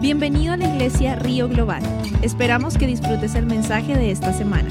[0.00, 1.82] Bienvenido a la iglesia Río Global.
[2.22, 4.70] Esperamos que disfrutes el mensaje de esta semana.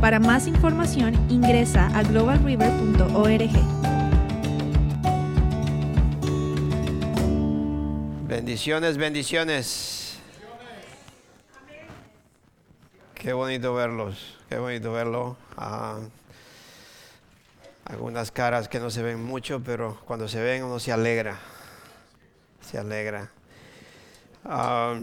[0.00, 3.50] Para más información ingresa a globalriver.org.
[8.28, 10.20] Bendiciones, bendiciones.
[13.16, 15.36] Qué bonito verlos, qué bonito verlo.
[15.56, 15.98] Ah,
[17.84, 21.36] algunas caras que no se ven mucho, pero cuando se ven uno se alegra,
[22.60, 23.32] se alegra.
[24.44, 24.98] Ah,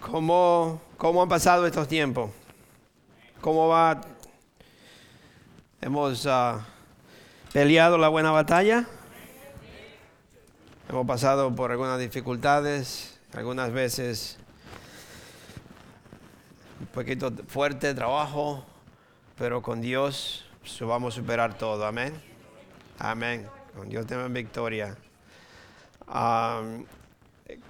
[0.00, 2.30] ¿cómo, ¿Cómo han pasado estos tiempos?
[3.40, 4.00] ¿Cómo va?
[5.80, 6.64] Hemos ah,
[7.52, 8.86] peleado la buena batalla.
[10.88, 14.38] Hemos pasado por algunas dificultades, algunas veces
[16.80, 18.64] un poquito fuerte trabajo,
[19.38, 20.46] pero con Dios
[20.80, 21.86] vamos a superar todo.
[21.86, 22.12] Amén.
[22.98, 23.48] Amén.
[23.74, 24.96] Con Dios tenemos victoria.
[26.12, 26.84] Um,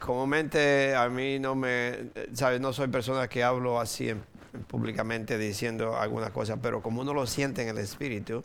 [0.00, 4.12] comúnmente a mí no me, sabes, no soy persona que hablo así
[4.66, 8.42] públicamente diciendo algunas cosas, pero como uno lo siente en el espíritu,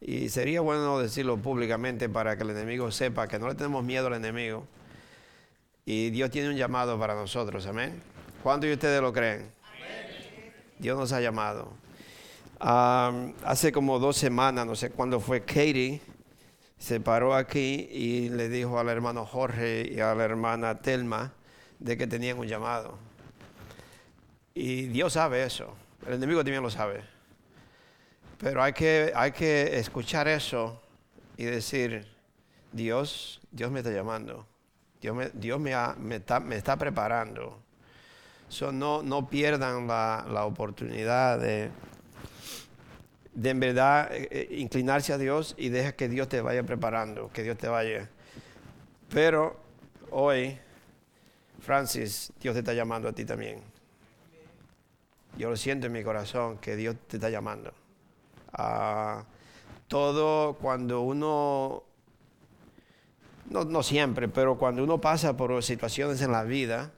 [0.00, 4.06] y sería bueno decirlo públicamente para que el enemigo sepa que no le tenemos miedo
[4.08, 4.66] al enemigo.
[5.86, 8.00] Y Dios tiene un llamado para nosotros, amén.
[8.42, 9.50] ¿Cuántos de ustedes lo creen?
[10.78, 11.72] Dios nos ha llamado.
[12.58, 16.00] Hace como dos semanas, no sé cuándo fue, Katie
[16.80, 21.30] se paró aquí y le dijo al hermano Jorge y a la hermana Telma
[21.78, 22.98] de que tenían un llamado.
[24.54, 25.74] Y Dios sabe eso,
[26.06, 27.02] el enemigo también lo sabe.
[28.38, 30.80] Pero hay que, hay que escuchar eso
[31.36, 32.08] y decir,
[32.72, 34.46] Dios, Dios me está llamando,
[35.02, 37.62] Dios me, Dios me, está, preparando.
[38.48, 41.70] So, no, no pierdan la, la oportunidad de
[43.34, 47.30] de en verdad eh, eh, inclinarse a Dios y deja que Dios te vaya preparando,
[47.32, 48.08] que Dios te vaya.
[49.08, 49.56] Pero
[50.10, 50.58] hoy,
[51.60, 53.60] Francis, Dios te está llamando a ti también.
[55.36, 57.72] Yo lo siento en mi corazón que Dios te está llamando.
[58.52, 59.24] Ah,
[59.86, 61.84] todo cuando uno,
[63.48, 66.90] no, no siempre, pero cuando uno pasa por situaciones en la vida,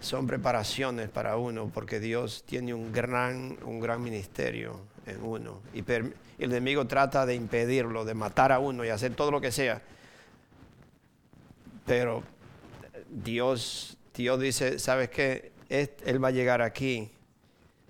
[0.00, 5.60] son preparaciones para uno, porque Dios tiene un gran, un gran ministerio en uno.
[5.72, 9.52] Y el enemigo trata de impedirlo, de matar a uno y hacer todo lo que
[9.52, 9.82] sea.
[11.86, 12.22] Pero
[13.08, 15.52] Dios, Dios dice, ¿sabes qué?
[15.68, 17.10] Él va a llegar aquí.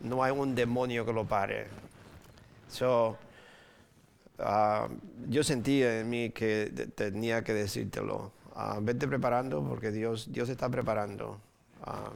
[0.00, 1.66] No hay un demonio que lo pare.
[2.68, 3.16] So,
[4.38, 4.88] ah,
[5.28, 8.32] yo sentí en mí que tenía que decírtelo.
[8.56, 11.38] Uh, vete preparando porque Dios, Dios está preparando.
[11.82, 12.10] Ah,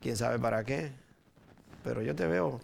[0.00, 0.92] ¿Quién sabe para qué?
[1.82, 2.60] Pero yo te veo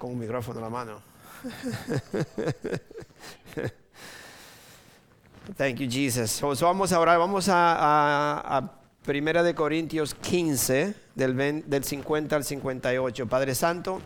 [0.00, 1.00] con un micrófono en la mano.
[5.56, 6.40] Thank you, Jesus.
[6.60, 8.72] vamos a orar, vamos a, a,
[9.04, 13.28] Primera de Corintios 15, del, del 50 al 58.
[13.28, 14.00] Padre Santo,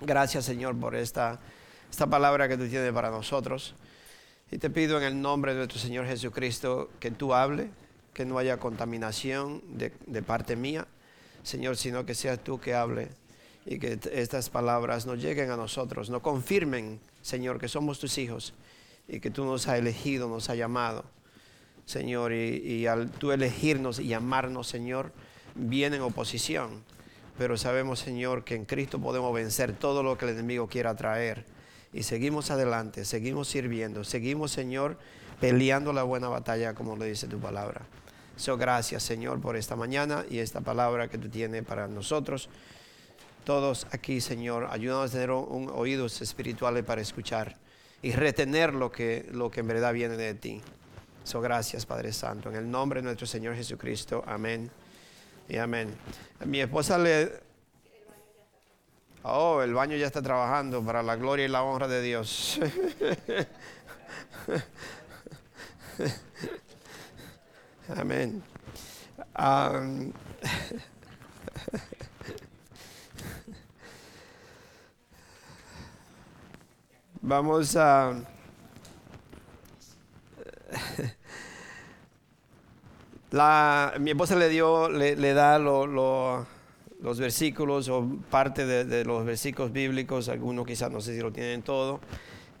[0.00, 1.38] gracias Señor por esta,
[1.90, 3.74] esta palabra que tú tienes para nosotros.
[4.50, 7.68] Y te pido en el nombre de nuestro Señor Jesucristo que tú hables,
[8.12, 10.86] que no haya contaminación de, de parte mía,
[11.42, 13.08] Señor, sino que seas tú que hable
[13.66, 18.54] y que estas palabras nos lleguen a nosotros, nos confirmen, Señor, que somos tus hijos
[19.06, 21.04] y que tú nos has elegido, nos has llamado,
[21.84, 25.12] Señor, y, al tú elegirnos y llamarnos, Señor,
[25.54, 26.84] viene en oposición,
[27.36, 31.44] pero sabemos, Señor, que en Cristo podemos vencer todo lo que el enemigo quiera traer.
[31.92, 34.98] Y seguimos adelante, seguimos sirviendo, seguimos, Señor,
[35.40, 37.82] peleando la buena batalla, como lo dice tu palabra.
[38.36, 42.48] So, gracias, Señor, por esta mañana y esta palabra que tú tienes para nosotros
[43.44, 47.56] todos aquí, Señor, ayúdanos a tener un, oídos espirituales para escuchar
[48.02, 50.60] y retener lo que, lo que en verdad viene de ti.
[51.24, 52.48] So, gracias, Padre Santo.
[52.48, 54.22] En el nombre de nuestro Señor Jesucristo.
[54.26, 54.70] Amén.
[55.48, 55.94] Y amén.
[56.44, 57.50] Mi esposa le...
[59.22, 62.58] Oh, el baño ya está trabajando para la gloria y la honra de Dios.
[67.96, 68.42] Amén.
[77.22, 78.14] Vamos a...
[83.30, 86.46] La, mi esposa le dio, le, da los
[87.18, 92.00] versículos o parte de, los versículos bíblicos, algunos quizás no sé si lo tienen todo,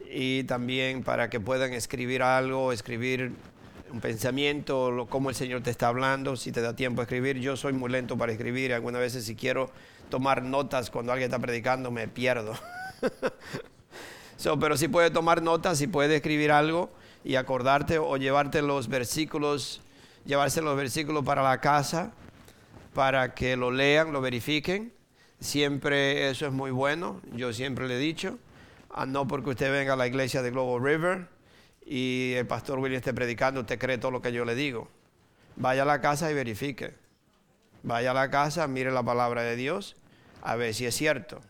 [0.08, 3.32] y también para que puedan escribir algo, escribir
[3.90, 7.40] un pensamiento, cómo el Señor te está hablando, si te da tiempo a escribir.
[7.40, 9.72] Yo soy muy lento para escribir, algunas veces si quiero
[10.08, 12.52] tomar notas cuando alguien está predicando me pierdo.
[14.60, 16.90] pero si puedes tomar notas, si puedes escribir algo
[17.24, 19.82] y acordarte o llevarte los versículos
[20.24, 22.12] llevarse los versículos para la casa,
[22.94, 24.92] para que lo lean, lo verifiquen.
[25.40, 28.38] Siempre eso es muy bueno, yo siempre le he dicho.
[28.90, 31.28] Ah, no porque usted venga a la iglesia de Global River
[31.86, 34.88] y el pastor William esté predicando, usted cree todo lo que yo le digo.
[35.56, 36.94] Vaya a la casa y verifique.
[37.82, 39.96] Vaya a la casa, mire la palabra de Dios,
[40.42, 41.40] a ver si es cierto.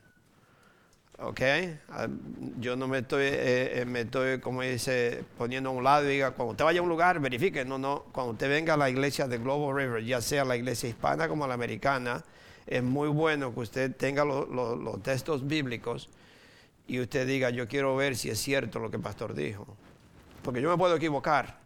[1.22, 1.40] ¿Ok?
[1.90, 2.08] Ah,
[2.58, 6.14] yo no me estoy, eh, eh, me estoy, como dice, poniendo a un lado y
[6.14, 7.62] diga, cuando usted vaya a un lugar, verifique.
[7.64, 10.88] No, no, cuando usted venga a la iglesia de Global River, ya sea la iglesia
[10.88, 12.24] hispana como la americana,
[12.66, 16.08] es muy bueno que usted tenga los textos bíblicos
[16.86, 19.76] y usted diga, yo quiero ver si es cierto lo que el pastor dijo.
[20.42, 21.60] Porque yo me puedo equivocar.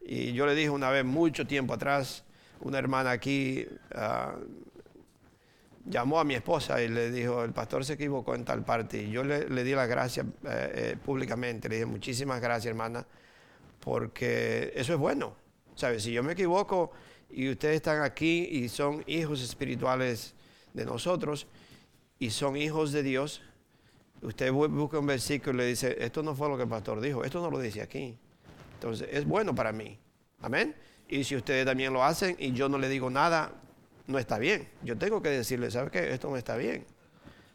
[0.00, 2.24] Y yo le dije una vez, mucho tiempo atrás,
[2.60, 4.34] una hermana aquí ah,
[5.84, 9.02] llamó a mi esposa y le dijo, el pastor se equivocó en tal parte.
[9.02, 11.68] Y yo le, di las gracias eh, eh, públicamente.
[11.68, 13.06] Le dije, muchísimas gracias, hermana,
[13.80, 15.34] porque eso es bueno.
[15.74, 16.00] ¿Sabe?
[16.00, 16.90] Si yo me equivoco
[17.30, 20.34] y ustedes están aquí y son hijos espirituales
[20.74, 21.46] de nosotros
[22.18, 23.42] y son hijos de Dios,
[24.22, 27.24] usted busca un versículo y le dice, esto no fue lo que el pastor dijo,
[27.24, 28.18] esto no lo dice aquí.
[28.74, 29.98] Entonces, es bueno para mí.
[30.40, 30.74] Amén.
[31.08, 33.52] Y si ustedes también lo hacen y yo no le digo nada,
[34.08, 34.68] no está bien.
[34.82, 36.12] Yo tengo que decirle, ¿sabe qué?
[36.12, 36.84] Esto no está bien.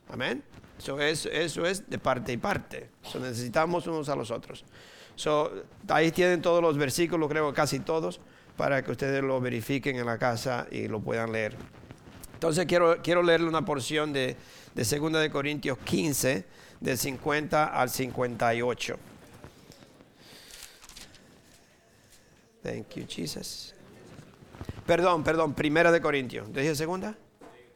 [0.10, 0.44] Amén.
[0.78, 2.90] Eso es, eso es de parte y parte.
[3.20, 4.64] necesitamos unos a los otros.
[5.90, 8.22] ahí tienen todos los versículos, creo casi todos,
[8.56, 11.56] para que ustedes lo verifiquen en la casa y lo puedan leer.
[12.34, 14.36] Entonces quiero, quiero leerle una porción de,
[14.76, 16.46] de 2 de Corintios 15,
[16.80, 18.98] del 50 al 58.
[22.62, 23.73] Thank you, Jesus.
[24.86, 26.52] Perdón, perdón, primera de Corintios.
[26.52, 27.16] ¿Dije segunda?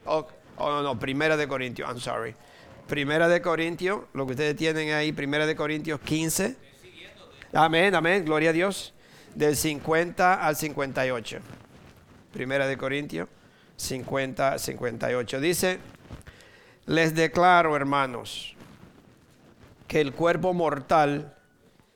[0.06, 0.28] Oh,
[0.60, 2.36] no, no, primera de Corintios, I'm sorry.
[2.88, 6.56] Primera de Corintios, lo que ustedes tienen ahí, primera de Corintios 15.
[7.54, 8.94] Amén, amén, gloria a Dios.
[9.36, 11.40] Del 50 al 58.
[12.34, 13.30] Primera de Corintios
[13.78, 15.40] 50, 58.
[15.40, 15.80] Dice,
[16.86, 18.56] les declaro, hermanos,
[19.88, 21.36] que el cuerpo mortal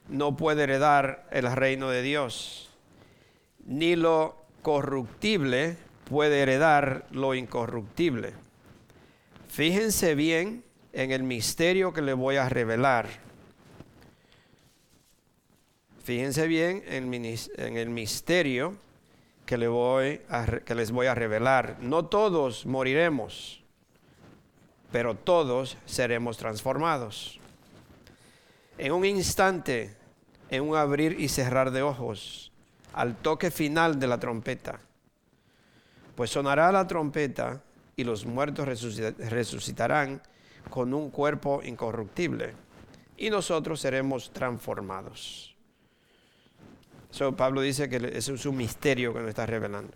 [0.07, 2.71] no puede heredar el reino de Dios
[3.65, 8.33] ni lo corruptible puede heredar lo incorruptible.
[9.47, 10.63] Fíjense bien
[10.93, 13.07] en el misterio que les voy a revelar.
[16.03, 18.75] Fíjense bien en, el misterio
[19.57, 19.67] le
[20.65, 21.77] que les voy a revelar.
[21.81, 23.63] No todos moriremos,
[24.91, 27.39] pero todos seremos transformados.
[28.77, 29.95] En un instante,
[30.49, 32.50] en un abrir y cerrar de ojos
[32.93, 34.79] al toque final de la trompeta.
[36.15, 37.61] Pues sonará la trompeta
[37.95, 40.21] y los muertos resucitarán
[40.69, 42.53] con un cuerpo incorruptible
[43.17, 45.55] y nosotros seremos transformados.
[47.11, 49.93] Eso Pablo dice que ese es un misterio que nos está revelando.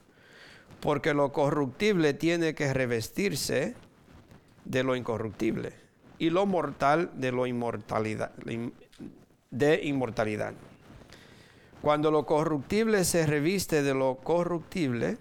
[0.81, 3.75] Porque lo corruptible tiene que revestirse
[4.65, 5.73] de lo incorruptible
[6.19, 8.31] y lo mortal de lo inmortalidad,
[9.49, 10.53] de inmortalidad.
[11.85, 15.19] Cuando lo corruptible se reviste de lo corruptible,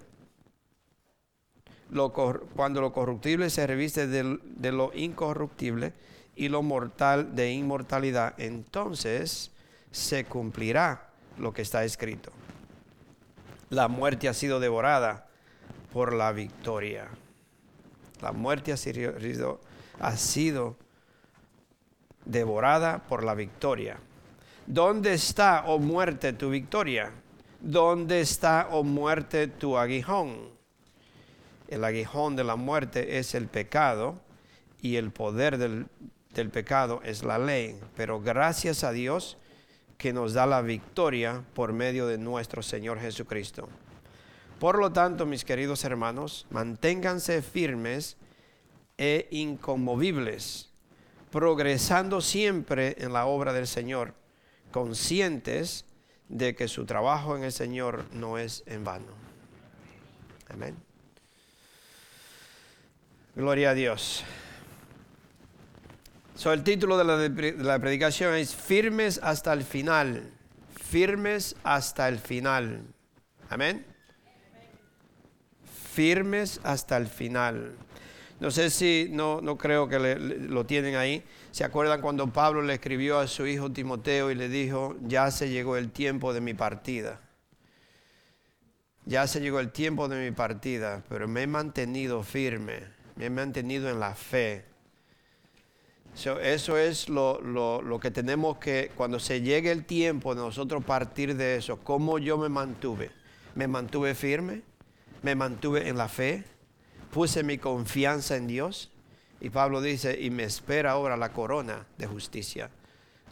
[2.57, 5.93] cuando lo corruptible se reviste de, de lo incorruptible
[6.35, 9.51] y lo mortal de inmortalidad, entonces
[9.91, 12.33] se cumplirá lo que está escrito.
[13.69, 15.29] La muerte ha sido devorada
[15.93, 17.09] por la victoria.
[18.23, 19.61] La muerte ha sido,
[20.01, 20.77] ha sido
[22.25, 23.99] devorada por la victoria.
[24.67, 27.13] ¿Dónde está, oh muerte, tu victoria?
[27.61, 30.49] ¿Dónde está, oh muerte, tu aguijón?
[31.69, 34.19] El aguijón de la muerte es el pecado
[34.81, 35.87] y el poder del,
[36.33, 37.79] del pecado es la ley.
[37.95, 39.37] Pero gracias a Dios
[39.99, 43.69] que nos da la victoria por medio de nuestro Señor Jesucristo.
[44.59, 48.17] Por lo tanto, mis queridos hermanos, manténganse firmes
[48.97, 50.71] e inconmovibles,
[51.31, 54.15] progresando siempre en la obra del Señor
[54.75, 55.85] conscientes
[56.29, 59.07] de que su trabajo en el Señor no es en vano.
[60.49, 60.75] Amén.
[63.37, 64.25] Gloria a Dios.
[66.35, 70.29] So, el título de la, predicación es Firmes hasta el final.
[70.75, 72.83] Firmes hasta el final.
[73.51, 73.87] Amén.
[75.93, 77.77] Firmes hasta el final.
[78.41, 81.23] No sé si, no, no creo que lo tienen ahí.
[81.55, 85.51] ¿Se acuerdan cuando Pablo le escribió a su hijo Timoteo y le dijo, ya se
[85.51, 87.21] llegó el tiempo de mi partida?
[89.05, 92.81] Ya se llegó el tiempo de mi partida, pero me he mantenido firme,
[93.15, 94.65] me he mantenido en la fe.
[96.43, 101.37] eso es lo, lo, que tenemos que, cuando se llegue el tiempo de nosotros partir
[101.37, 103.13] de eso, cómo yo me mantuve.
[103.55, 104.63] me mantuve firme,
[105.23, 106.43] me mantuve en la fe,
[107.13, 108.91] puse mi confianza en Dios.
[109.41, 112.71] Y Pablo dice, y me espera ahora la corona de justicia.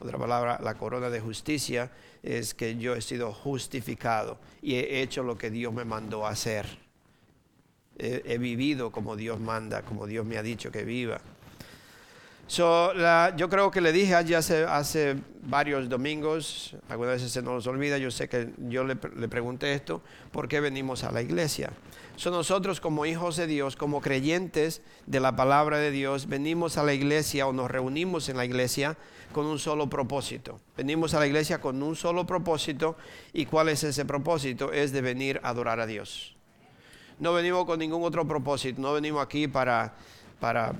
[0.00, 1.90] Otra palabra, la corona de justicia
[2.22, 6.30] es que yo he sido justificado y he hecho lo que Dios me mandó a
[6.30, 6.66] hacer.
[7.98, 11.20] He, vivido como Dios manda, como Dios me ha dicho que viva.
[12.48, 18.10] yo creo que le dije allí hace, varios domingos, algunas veces se nos olvida, yo
[18.10, 21.70] sé que yo le pregunté esto, ¿por qué venimos a la iglesia?
[22.16, 26.82] So, nosotros como hijos de Dios, como creyentes de la palabra de Dios, venimos a
[26.82, 28.96] la iglesia o nos reunimos en la iglesia
[29.32, 30.60] con un solo propósito.
[30.76, 32.96] Venimos a la iglesia con un solo propósito.
[33.32, 34.72] ¿Y cuál es ese propósito?
[34.72, 36.36] Es de venir a adorar a Dios.
[37.18, 38.80] No venimos con ningún otro propósito.
[38.80, 39.94] No venimos aquí para,
[40.38, 40.74] para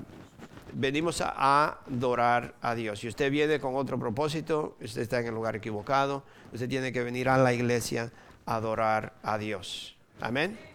[0.71, 2.99] venimos a adorar a Dios.
[2.99, 6.23] Si usted viene con otro propósito, usted está en el lugar equivocado.
[6.53, 8.11] Usted tiene que venir a la iglesia
[8.45, 9.95] a adorar a Dios.
[10.21, 10.72] Amén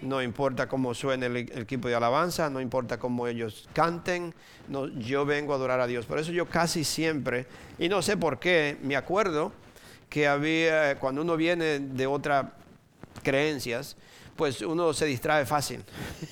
[0.00, 4.34] no importa cómo suene el, equipo de alabanza, no importa cómo ellos canten,
[4.68, 6.06] no, yo vengo a adorar a Dios.
[6.06, 7.46] Por eso yo casi siempre,
[7.78, 9.52] y no sé por qué, me acuerdo
[10.08, 12.46] que había, cuando uno viene de otras
[13.22, 13.96] creencias,
[14.36, 15.84] pues uno se distrae fácil.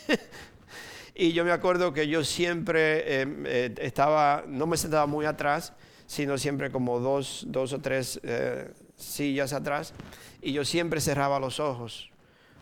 [1.14, 5.72] y yo me acuerdo que yo siempre em, eh, estaba, no me sentaba muy atrás,
[6.06, 9.92] sino siempre como dos, dos o tres eh, sillas atrás,
[10.40, 12.10] y yo siempre cerraba los ojos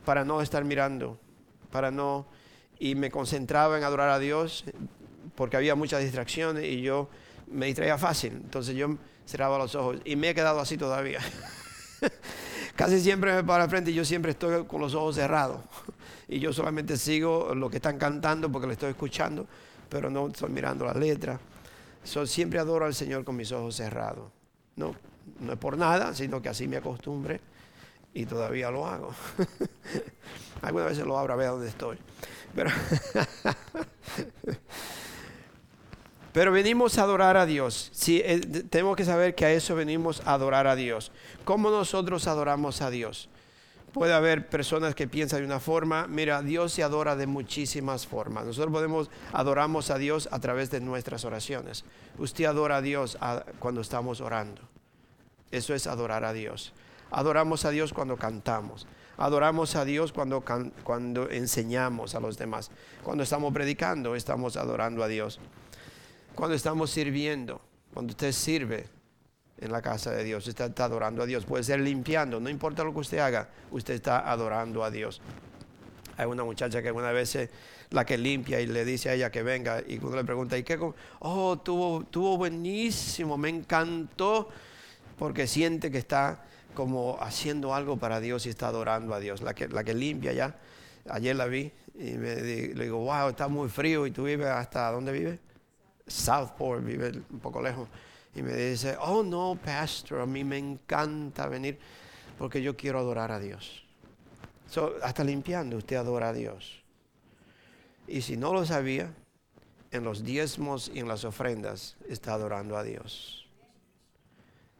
[0.04, 1.18] para no estar mirando,
[1.70, 2.26] para no...
[2.78, 4.64] Y me concentraba en adorar a Dios
[5.36, 7.08] porque había muchas distracciones y yo
[7.46, 8.32] me distraía fácil.
[8.32, 8.96] Entonces yo
[9.26, 11.20] cerraba los ojos y me he quedado así todavía.
[12.76, 15.60] Casi siempre me paro al frente y yo siempre estoy con los ojos cerrados.
[16.26, 19.46] Y yo solamente sigo lo que están cantando porque lo estoy escuchando,
[19.90, 21.38] pero no estoy mirando la letra.
[22.02, 24.32] So, siempre adoro al Señor con mis ojos cerrados.
[24.74, 24.96] No,
[25.40, 27.42] no es por nada, sino que así me acostumbre
[28.14, 29.12] y todavía lo hago.
[30.62, 31.98] Algunas veces lo abro a ver dónde estoy.
[32.54, 32.70] Pero,
[36.32, 37.90] pero venimos a adorar a Dios.
[37.92, 38.40] Sí, eh,
[38.70, 41.10] tenemos que saber que a eso venimos a adorar a Dios.
[41.44, 43.28] ¿Cómo nosotros adoramos a Dios?
[43.92, 48.44] Puede haber personas que piensan de una forma, mira, Dios se adora de muchísimas formas.
[48.44, 51.84] Nosotros podemos adoramos a Dios a través de nuestras oraciones.
[52.18, 53.16] Usted adora a Dios
[53.60, 54.62] cuando estamos orando.
[55.52, 56.72] Eso es adorar a Dios.
[57.14, 58.88] Adoramos a Dios cuando cantamos.
[59.18, 60.44] Adoramos a Dios cuando,
[60.82, 62.72] cuando enseñamos a los demás.
[63.04, 65.38] Cuando estamos predicando, estamos adorando a Dios.
[66.34, 67.60] Cuando estamos sirviendo,
[67.92, 68.88] cuando usted sirve
[69.58, 71.44] en la casa de Dios, usted está adorando a Dios.
[71.44, 75.20] Puede ser limpiando, no importa lo que usted haga, usted está adorando a Dios.
[76.16, 77.38] Hay una muchacha que una vez
[77.90, 80.64] la que limpia y le dice a ella que venga y cuando le pregunta, ¿y
[80.64, 80.80] qué?
[81.20, 84.48] Oh, tuvo, tuvo buenísimo, me encantó
[85.16, 86.42] porque siente que está
[86.74, 89.42] como haciendo algo para Dios y está adorando a Dios.
[89.42, 90.56] La que, la que limpia ya,
[91.08, 94.90] ayer la vi y me le digo, wow, está muy frío y tú vives hasta,
[94.90, 95.40] ¿dónde vives?
[96.06, 97.88] Southport, vive un poco lejos.
[98.34, 101.78] Y me dice, oh no, pastor, a mí me encanta venir
[102.36, 103.84] porque yo quiero adorar a Dios.
[105.02, 106.82] hasta limpiando usted adora a Dios.
[108.06, 109.14] Y si no lo sabía,
[109.92, 113.43] en los diezmos y en las ofrendas está adorando a Dios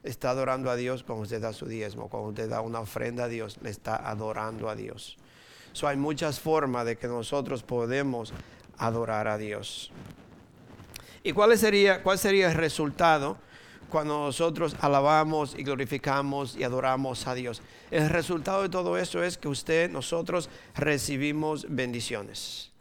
[0.05, 3.27] está adorando a Dios cuando usted da su diezmo, cuando usted da una ofrenda a
[3.27, 5.17] Dios, le está adorando a Dios.
[5.73, 8.33] So, hay muchas formas de que nosotros podemos
[8.77, 9.91] adorar a Dios.
[11.23, 13.37] ¿Y cuál sería, cuál sería el resultado
[13.89, 17.61] cuando nosotros alabamos y glorificamos y adoramos a Dios?
[17.91, 22.71] El resultado de todo eso es que usted, nosotros recibimos bendiciones.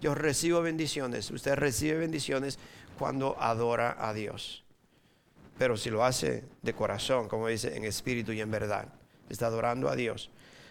[0.00, 2.58] Yo recibo bendiciones, usted recibe bendiciones
[2.98, 4.61] cuando adora a Dios
[5.62, 8.88] pero si lo hace de corazón, como dice, en espíritu y en verdad,
[9.30, 10.28] está adorando a Dios.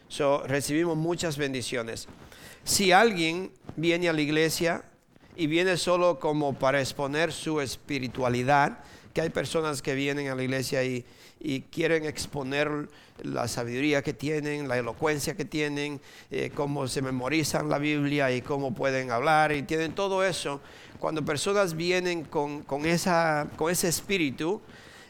[0.10, 2.10] So, recibimos muchas bendiciones.
[2.65, 4.83] Si alguien viene a la iglesia
[5.38, 8.79] y viene solo como para exponer su espiritualidad,
[9.13, 11.05] que hay personas que vienen a la iglesia y,
[11.71, 12.88] quieren exponer
[13.24, 18.41] la sabiduría que tienen, la elocuencia que tienen, eh, cómo se memorizan la Biblia y
[18.41, 20.62] cómo pueden hablar y tienen todo eso.
[21.00, 24.62] Cuando personas vienen con, esa, con ese espíritu,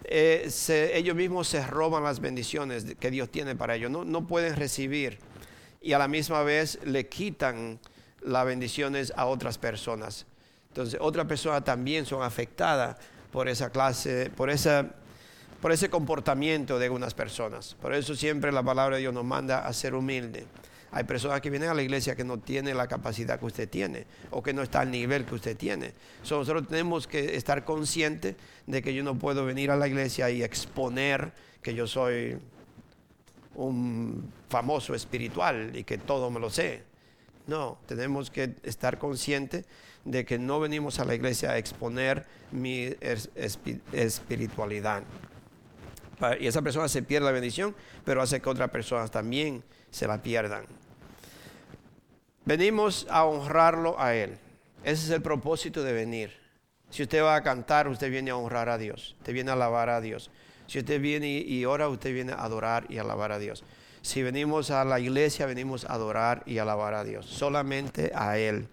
[0.06, 0.50] eh,
[0.94, 3.92] ellos mismos se roban las bendiciones que Dios tiene para ellos.
[3.92, 5.20] No, no pueden recibir
[5.82, 7.80] y a la misma vez le quitan
[8.22, 10.26] las bendiciones a otras personas.
[10.70, 12.98] Entonces, otras personas también son afectadas
[13.32, 14.96] por esa clase, por, esa,
[15.62, 17.76] por ese comportamiento de algunas personas.
[17.80, 20.46] Por eso siempre la palabra de Dios nos manda a ser humilde.
[20.94, 24.06] Hay personas que vienen a la iglesia que no tienen la capacidad que usted tiene
[24.32, 25.94] o que no está al nivel que usted tiene.
[26.20, 28.36] nosotros tenemos que estar conscientes
[28.68, 32.38] de que yo no puedo venir a la iglesia y exponer que yo soy
[33.56, 36.84] un famoso espiritual y que todo me lo sé.
[37.48, 39.66] No, tenemos que estar conscientes
[40.04, 42.90] de que no venimos a la iglesia a exponer mi
[43.94, 45.04] espiritualidad.
[46.40, 47.76] Y esa persona se pierde la bendición,
[48.06, 50.66] pero hace que otras personas también se la pierdan.
[52.46, 54.38] Venimos a honrarlo a Él.
[54.84, 56.32] Ese es el propósito de venir.
[56.90, 59.16] Si usted va a cantar, usted viene a honrar a Dios.
[59.20, 60.32] Usted viene a alabar a Dios.
[60.68, 63.64] Si usted viene y ora, usted viene a adorar y alabar a Dios.
[64.02, 67.28] Si venimos a la iglesia, venimos a adorar y alabar a Dios.
[67.28, 68.68] Solamente a Él.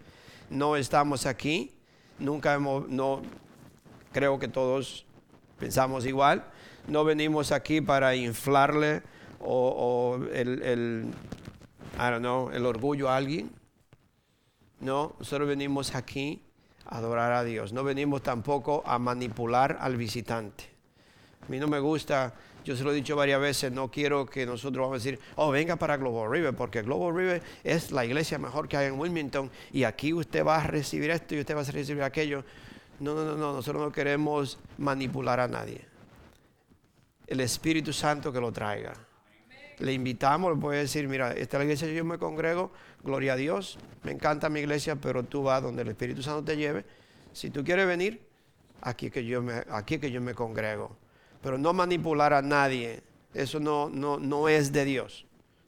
[0.48, 1.72] No estamos aquí.
[2.18, 3.22] Nunca hemos, no,
[4.12, 5.04] creo que todos
[5.58, 6.44] pensamos igual.
[6.88, 9.02] No venimos aquí para inflarle
[9.40, 11.14] o, el, el,
[11.98, 13.50] el orgullo a alguien.
[14.80, 16.42] No, nosotros venimos aquí
[16.86, 17.74] a adorar a Dios.
[17.74, 20.64] No venimos tampoco a manipular al visitante.
[21.46, 22.32] A mí no me gusta,
[22.64, 25.50] yo se lo he dicho varias veces, no quiero que nosotros vamos a decir, oh,
[25.50, 29.50] venga para Global River, porque Global River es la iglesia mejor que hay en Wilmington
[29.72, 32.44] y aquí usted va a recibir esto y usted va a recibir aquello.
[32.98, 35.97] No, no, no, no, nosotros no queremos manipular a nadie.
[37.28, 38.94] El Espíritu Santo que lo traiga
[39.78, 43.36] le invitamos, le puede decir, mira, esta es la iglesia yo me congrego, gloria a
[43.36, 46.84] Dios, me encanta mi iglesia, pero tú vas donde el Espíritu Santo te lleve.
[47.32, 48.20] Si tú quieres venir,
[48.80, 50.96] aquí es que yo me, aquí que yo me congrego.
[51.42, 53.02] Pero no manipular a nadie,
[53.34, 55.26] eso no, no, no es de Dios.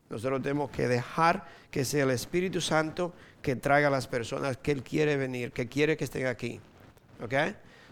[0.09, 4.73] Nosotros tenemos que dejar que sea el Espíritu Santo que traiga a las personas que
[4.73, 6.61] Él quiere venir, que quiere que estén aquí.
[7.23, 7.35] ¿Ok?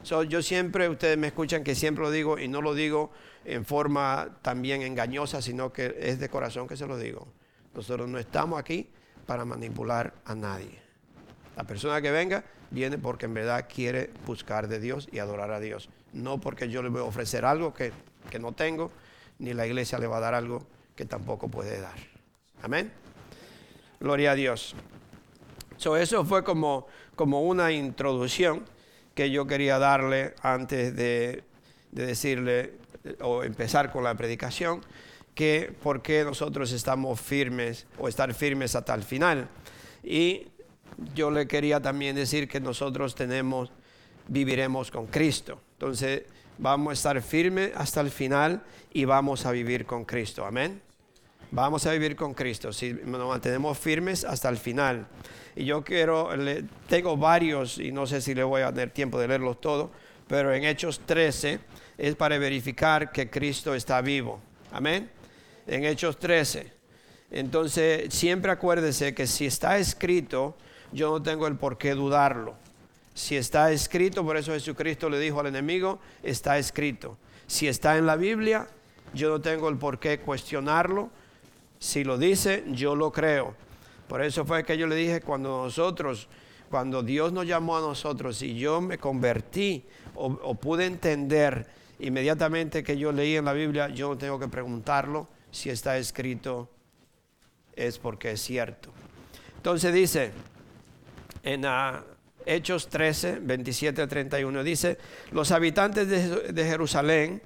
[0.03, 3.13] So, yo siempre, ustedes me escuchan que siempre lo digo y no lo digo
[3.49, 7.27] en forma también engañosa, sino que es de corazón que se lo digo.
[7.75, 8.91] Nosotros no estamos aquí
[9.27, 10.79] para manipular a nadie.
[11.57, 15.61] La persona que venga viene porque en verdad quiere buscar de Dios y adorar a
[15.61, 15.89] Dios.
[16.13, 17.93] No porque yo le voy a ofrecer algo que,
[18.39, 18.91] no tengo,
[19.39, 21.97] ni la iglesia le va a dar algo que tampoco puede dar.
[22.63, 22.93] Amén.
[23.99, 24.75] Gloria a Dios.
[25.79, 28.65] So, eso fue como, como una introducción
[29.15, 31.45] que yo quería darle antes de,
[31.93, 32.75] decirle
[33.21, 34.81] o empezar con la predicación,
[35.35, 39.49] que por qué nosotros estamos firmes o estar firmes hasta el final.
[40.03, 40.49] Y
[41.15, 43.71] yo le quería también decir que nosotros tenemos,
[44.27, 45.61] viviremos con Cristo.
[45.75, 46.23] Entonces
[46.59, 50.45] vamos a estar firmes hasta el final y vamos a vivir con Cristo.
[50.45, 50.83] Amén.
[51.51, 55.07] Vamos a vivir con Cristo, si nos mantenemos firmes hasta el final.
[55.57, 56.29] Y yo quiero,
[56.89, 59.89] tengo varios, y no sé si le voy a tener tiempo de leerlos todos,
[60.29, 61.59] pero en Hechos 13
[61.97, 64.41] es para verificar que Cristo está vivo.
[64.71, 65.11] Amén.
[65.67, 66.71] En Hechos 13.
[67.31, 70.57] Entonces, siempre acuérdese que si está escrito,
[70.93, 72.55] yo no tengo el por qué dudarlo.
[73.15, 77.19] Si está escrito, por eso Jesucristo le dijo al enemigo, está escrito.
[77.47, 78.69] Si está en la Biblia,
[79.15, 81.11] yo no tengo el por qué cuestionarlo
[81.79, 83.55] si lo dice, yo lo creo.
[84.09, 86.29] Por eso fue que yo le dije cuando nosotros,
[86.69, 91.67] cuando Dios nos llamó a nosotros y yo me convertí o, pude entender
[92.01, 96.69] inmediatamente que yo leí en la Biblia, yo no tengo que preguntarlo si está escrito,
[97.75, 98.91] es porque es cierto.
[99.57, 100.33] Entonces dice
[101.43, 102.05] en ah,
[102.45, 104.99] Hechos 13, 27 a 31, dice,
[105.33, 107.43] los habitantes de Jerusalén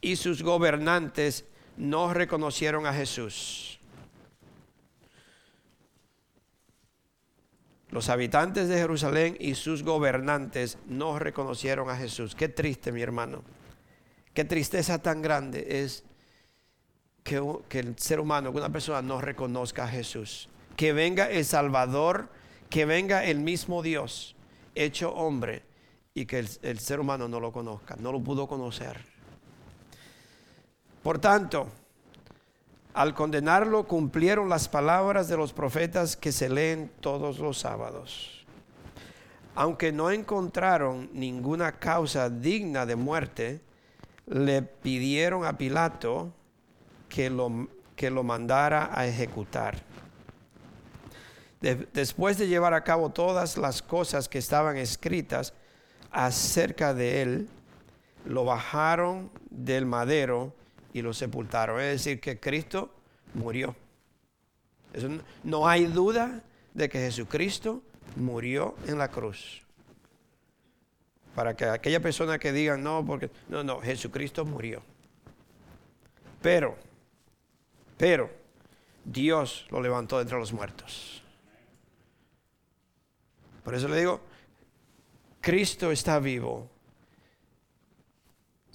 [0.00, 1.44] y sus gobernantes
[1.76, 3.67] no reconocieron a Jesús.
[7.90, 12.34] Los habitantes de Jerusalén y sus gobernantes no reconocieron a Jesús.
[12.34, 13.42] Qué triste, mi hermano.
[14.34, 16.04] Qué tristeza tan grande es
[17.24, 17.40] que,
[17.78, 20.48] el ser humano, que una persona no reconozca a Jesús.
[20.76, 22.28] Que venga el Salvador,
[22.70, 24.36] que venga el mismo Dios,
[24.74, 25.62] hecho hombre,
[26.14, 29.04] y que el ser humano no lo conozca, no lo pudo conocer.
[31.02, 31.68] Por tanto,
[32.98, 38.44] al condenarlo cumplieron las palabras de los profetas que se leen todos los sábados.
[39.54, 43.60] Aunque no encontraron ninguna causa digna de muerte,
[44.26, 46.32] le pidieron a Pilato
[47.08, 49.80] que lo, que lo mandara a ejecutar.
[51.60, 55.54] después de llevar a cabo todas las cosas que estaban escritas
[56.10, 57.48] acerca de él,
[58.24, 60.57] lo bajaron del madero
[60.92, 61.80] y lo sepultaron.
[61.80, 62.94] Es decir, que Cristo
[63.34, 63.74] murió.
[65.44, 66.42] no hay duda
[66.74, 67.82] de que Jesucristo
[68.16, 69.62] murió en la cruz.
[71.34, 74.82] Para que aquella persona que diga no, porque no, no, Jesucristo murió.
[76.42, 76.76] Pero,
[77.96, 78.30] pero,
[79.04, 81.22] Dios lo levantó entre los muertos.
[83.62, 84.20] Por eso le digo,
[85.40, 86.70] Cristo está vivo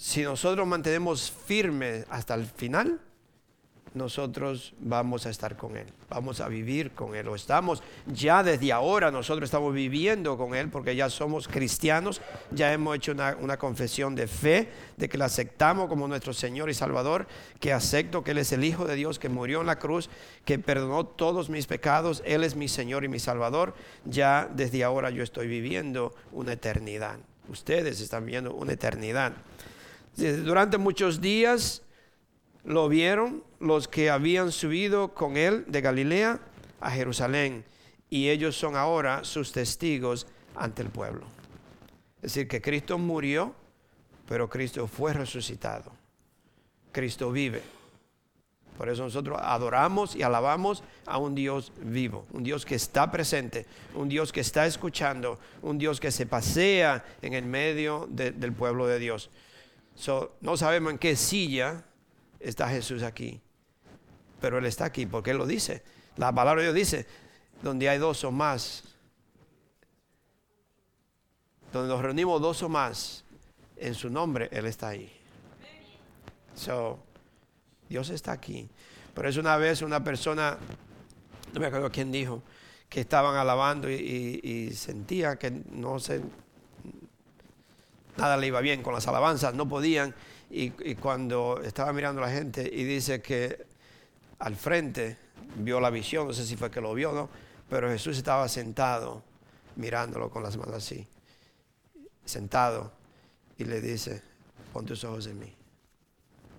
[0.04, 3.00] si nosotros mantenemos firme hasta el final,
[3.94, 8.74] nosotros vamos a estar con Él, vamos a vivir con Él, o estamos ya desde
[8.74, 12.20] ahora, nosotros estamos viviendo con Él porque ya somos cristianos,
[12.52, 16.74] ya hemos hecho una, confesión de fe, de que le aceptamos como nuestro Señor y
[16.74, 17.26] Salvador,
[17.62, 20.10] que acepto que Él es el Hijo de Dios, que murió en la cruz,
[20.44, 25.12] que perdonó todos mis pecados, Él es mi Señor y mi Salvador, ya desde ahora
[25.12, 27.20] yo estoy viviendo una eternidad.
[27.48, 29.32] Ustedes están viviendo una eternidad.
[30.16, 31.82] Durante muchos días
[32.64, 36.40] lo vieron los que habían subido con él de Galilea
[36.80, 37.66] a Jerusalén
[38.10, 41.26] y ellos son ahora sus testigos ante el pueblo.
[42.18, 43.56] Es decir, que Cristo murió,
[44.28, 45.92] pero Cristo fue resucitado.
[46.92, 47.62] Cristo vive.
[48.78, 53.66] Por eso nosotros adoramos y alabamos a un Dios vivo, un Dios que está presente,
[53.94, 58.88] un Dios que está escuchando, un Dios que se pasea en el medio del pueblo
[58.88, 59.30] de Dios.
[60.42, 61.84] No sabemos en qué silla
[62.40, 63.42] está Jesús aquí.
[64.42, 65.84] Pero Él está aquí porque Él lo dice.
[66.18, 67.08] La palabra de Dios dice,
[67.62, 68.84] donde hay dos o más,
[71.72, 73.24] donde nos reunimos dos o más,
[73.78, 75.12] en su nombre Él está ahí.
[76.56, 77.00] So,
[77.90, 78.70] Dios está aquí.
[79.14, 80.58] Por eso una vez una persona,
[81.54, 82.44] no me acuerdo quién dijo,
[82.90, 86.22] que estaban alabando y, sentía que no se,
[88.18, 90.14] nada le iba bien con las alabanzas, no podían.
[90.50, 93.66] Y, cuando estaba mirando a la gente y dice que
[94.38, 95.18] al frente
[95.56, 97.30] vio la visión, no sé si fue que lo vio o no,
[97.68, 99.24] pero Jesús estaba sentado
[99.78, 101.08] mirándolo con las manos así,
[102.24, 102.92] sentado,
[103.58, 104.22] y le dice,
[104.72, 105.56] pon tus ojos en mí,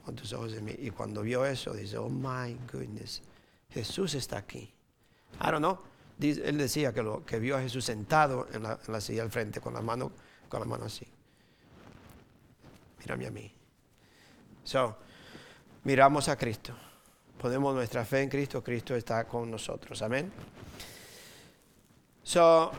[0.04, 0.74] pon tus ojos en mí.
[0.76, 3.22] Y cuando vio eso, dice, oh my goodness,
[3.70, 4.72] Jesús está aquí.
[5.40, 5.78] I don't know.
[6.20, 9.74] Él decía que, vio a Jesús sentado en la, en la silla al frente con
[9.74, 10.10] la mano,
[10.48, 11.06] con la mano así.
[13.04, 13.52] Mírame a mí.
[14.64, 14.96] So,
[15.84, 16.74] miramos a Cristo.
[17.38, 20.00] Ponemos nuestra fe en Cristo, Cristo está con nosotros.
[20.00, 20.32] Amén.
[22.22, 22.72] So,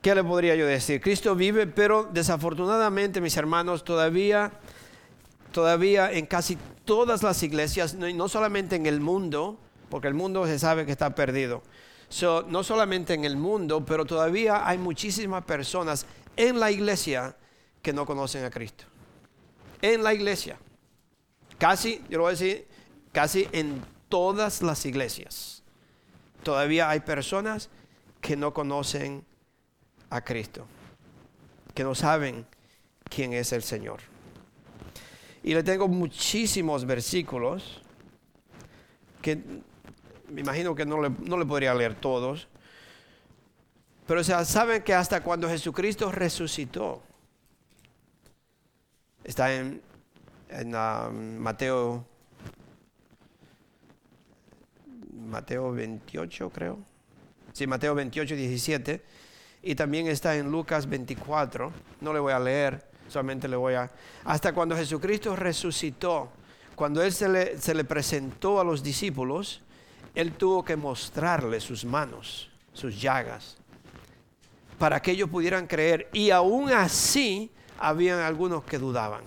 [0.00, 1.00] ¿qué le podría yo decir?
[1.00, 4.50] Cristo vive, pero desafortunadamente, mis hermanos, todavía,
[5.52, 10.58] todavía en casi todas las iglesias, no, solamente en el mundo, porque el mundo se
[10.58, 11.62] sabe que está perdido.
[12.08, 16.04] So, no solamente en el mundo, pero todavía hay muchísimas personas
[16.36, 17.36] en la iglesia
[17.82, 18.84] que no conocen a Cristo
[19.82, 20.56] en la iglesia.
[21.58, 22.66] Casi, yo lo voy a decir,
[23.12, 25.62] casi en todas las iglesias.
[26.42, 27.68] Todavía hay personas
[28.20, 29.24] que no conocen
[30.10, 30.66] a Cristo,
[31.74, 32.46] que no saben
[33.08, 34.00] quién es el Señor.
[35.42, 37.82] Y le tengo muchísimos versículos
[39.20, 39.40] que
[40.28, 42.48] me imagino que no le, no le podría leer todos,
[44.06, 47.02] pero saben que hasta cuando Jesucristo resucitó,
[49.24, 49.80] Está en,
[50.50, 52.04] um, Mateo,
[55.12, 56.78] Mateo 28, creo.
[57.52, 59.02] Sí, Mateo 28, 17.
[59.62, 61.72] Y también está en Lucas 24.
[62.00, 63.90] No le voy a leer, solamente le voy a...
[64.24, 66.30] Hasta cuando Jesucristo resucitó,
[66.74, 69.60] cuando Él se le, se le presentó a los discípulos,
[70.16, 73.56] Él tuvo que mostrarle sus manos, sus llagas,
[74.78, 76.08] para que ellos pudieran creer.
[76.12, 79.22] Y aún así, habían algunos que dudaban.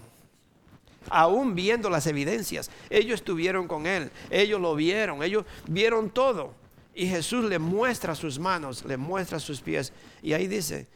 [1.10, 6.54] Aún viendo las evidencias, ellos estuvieron con él, ellos lo vieron, ellos vieron todo.
[6.96, 9.92] Y Jesús le muestra sus manos, le muestra sus pies.
[10.24, 10.88] Y ahí dice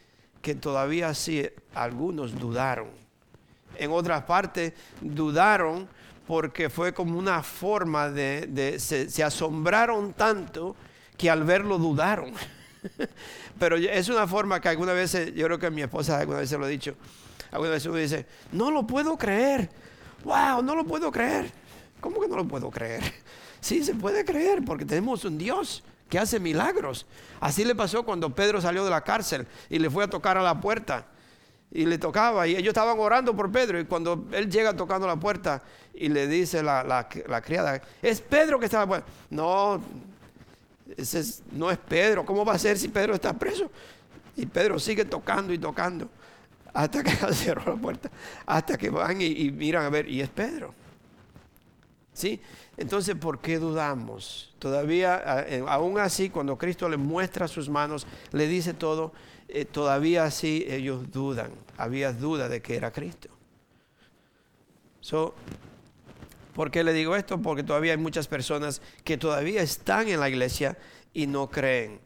[0.42, 2.88] que todavía sí algunos dudaron.
[3.76, 5.88] En otra parte, dudaron
[6.26, 10.74] porque fue como una forma de, se, se asombraron tanto
[11.16, 12.32] que al verlo dudaron.
[13.58, 16.56] Pero es una forma que alguna vez, yo creo que mi esposa alguna vez se
[16.56, 16.94] lo ha dicho,
[17.50, 19.68] Alguna vez uno dice, no lo puedo creer.
[20.24, 21.50] Wow, no lo puedo creer.
[22.00, 23.02] ¿Cómo que no lo puedo creer?
[23.62, 27.04] Sí, se puede creer porque tenemos un Dios que hace milagros.
[27.40, 30.42] Así le pasó cuando Pedro salió de la cárcel y le fue a tocar a
[30.42, 31.04] la puerta.
[31.70, 33.78] Y le tocaba y ellos estaban orando por Pedro.
[33.78, 38.58] Y cuando él llega tocando la puerta y le dice la, la, criada, es Pedro
[38.58, 39.06] que está en la puerta.
[39.28, 39.82] No,
[40.96, 42.24] ese no es Pedro.
[42.24, 43.70] ¿Cómo va a ser si Pedro está preso?
[44.36, 46.08] Y Pedro sigue tocando y tocando
[46.72, 48.10] hasta que cerró la puerta,
[48.46, 50.74] hasta que van y, miran a ver, y es Pedro.
[52.12, 52.40] ¿Sí?
[52.76, 54.54] Entonces, ¿por qué dudamos?
[54.58, 59.12] Todavía, eh, aún así, cuando Cristo le muestra sus manos, le dice todo,
[59.48, 61.50] eh, todavía así ellos dudan.
[61.76, 63.28] Había duda de que era Cristo.
[66.54, 67.40] ¿Por qué le digo esto?
[67.40, 70.76] Porque todavía hay muchas personas que todavía están en la iglesia
[71.12, 72.00] y no creen.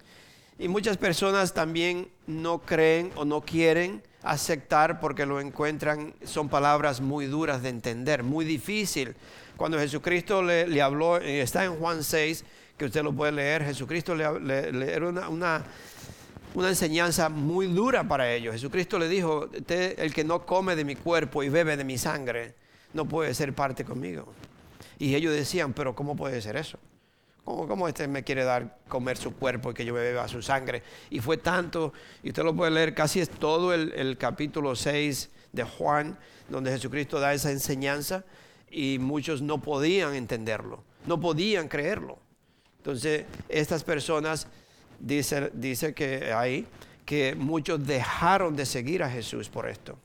[0.58, 7.00] Y muchas personas también no creen o no quieren aceptar porque lo encuentran, son palabras
[7.00, 9.14] muy duras de entender, muy difícil
[9.56, 12.44] Cuando Jesucristo le, habló, eh, está en Juan 6,
[12.76, 18.32] que usted lo puede leer, Jesucristo le, le, era una, una, enseñanza muy dura para
[18.32, 18.54] ellos.
[18.54, 22.54] Jesucristo le dijo, el que no come de mi cuerpo y bebe de mi sangre,
[22.94, 24.32] no puede ser parte conmigo.
[24.98, 26.78] Y ellos decían, pero ¿cómo puede ser eso?
[27.44, 30.40] ¿Cómo, ¿Cómo, este me quiere dar comer su cuerpo y que yo me beba su
[30.40, 30.82] sangre?
[31.10, 35.30] Y fue tanto, y usted lo puede leer, casi es todo el, el capítulo 6
[35.52, 38.24] de Juan, donde Jesucristo da esa enseñanza
[38.70, 42.18] y muchos no podían entenderlo, no podían creerlo.
[42.78, 44.46] Entonces, estas personas,
[44.98, 46.66] dice, dice que ahí,
[47.04, 49.98] que muchos dejaron de seguir a Jesús por esto.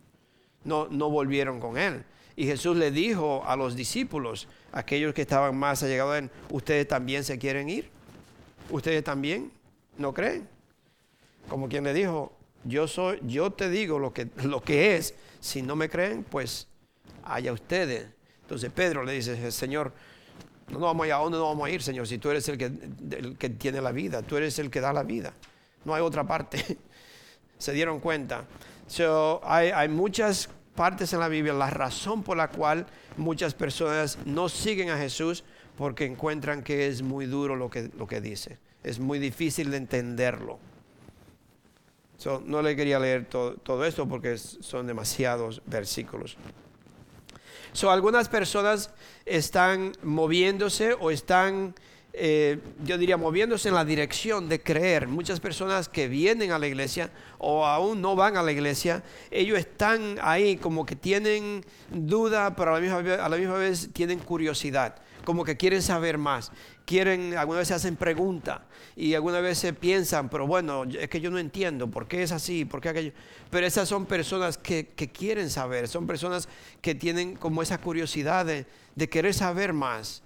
[0.64, 2.04] No, no volvieron con él.
[2.40, 7.26] Y Jesús le dijo a los discípulos, aquellos que estaban más allegados él, ¿ustedes también
[7.26, 7.90] se quieren ir?
[8.70, 9.52] ¿Ustedes también
[9.98, 10.48] no creen?
[11.50, 12.32] Como quien le dijo,
[12.64, 16.70] yo soy, yo te digo lo que, lo que es, si no me creen, pues
[17.26, 18.08] haya ustedes.
[18.44, 19.92] Entonces Pedro le dice, Señor,
[20.70, 22.72] no vamos a a dónde no vamos a ir, Señor, si tú eres el que,
[23.18, 25.34] el que tiene la vida, tú eres el que da la vida.
[25.84, 26.78] No hay otra parte.
[27.58, 28.46] Se dieron cuenta.
[28.88, 30.48] So, hay, hay muchas
[30.80, 32.86] partes en la Biblia la razón por la cual
[33.18, 35.44] muchas personas no siguen a Jesús
[35.78, 38.60] porque encuentran que es muy duro lo que, lo que dice.
[38.82, 40.58] Es muy difícil de entenderlo.
[42.46, 46.38] no le quería leer todo, todo esto porque son demasiados versículos.
[47.74, 48.94] So, algunas personas
[49.26, 51.76] están moviéndose o están
[52.12, 55.08] eh, yo diría, moviéndose en la dirección de creer.
[55.08, 59.60] Muchas personas que vienen a la iglesia o aún no van a la iglesia, ellos
[59.60, 63.90] están ahí como que tienen duda, pero a la misma vez, a la misma vez
[63.94, 66.52] tienen curiosidad, como que quieren saber más.
[66.86, 68.62] Quieren, algunas veces hacen preguntas
[68.96, 72.66] y algunas veces piensan, pero bueno, es que yo no entiendo por qué es así,
[72.66, 73.12] por qué aquello.
[73.52, 76.50] Pero esas son personas que, quieren saber, son personas
[76.82, 80.24] que tienen como esa curiosidad de querer saber más.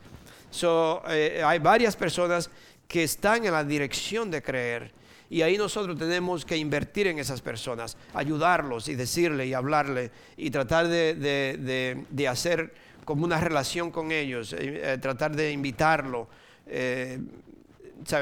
[0.54, 2.48] So, eh, hay varias personas
[2.88, 4.92] que están en la dirección de creer.
[5.28, 10.52] Y ahí nosotros tenemos que invertir en esas personas, ayudarlos y decirle y hablarle y
[10.52, 12.72] tratar de, hacer
[13.04, 16.28] como una relación con ellos, eh, eh, tratar de invitarlo.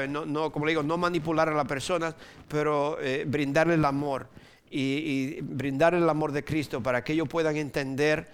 [0.08, 2.14] No, no, como le digo, no manipular a la persona,
[2.48, 4.26] pero brindarle el amor
[4.70, 8.26] y, y brindarle el amor de Cristo para que ellos puedan entender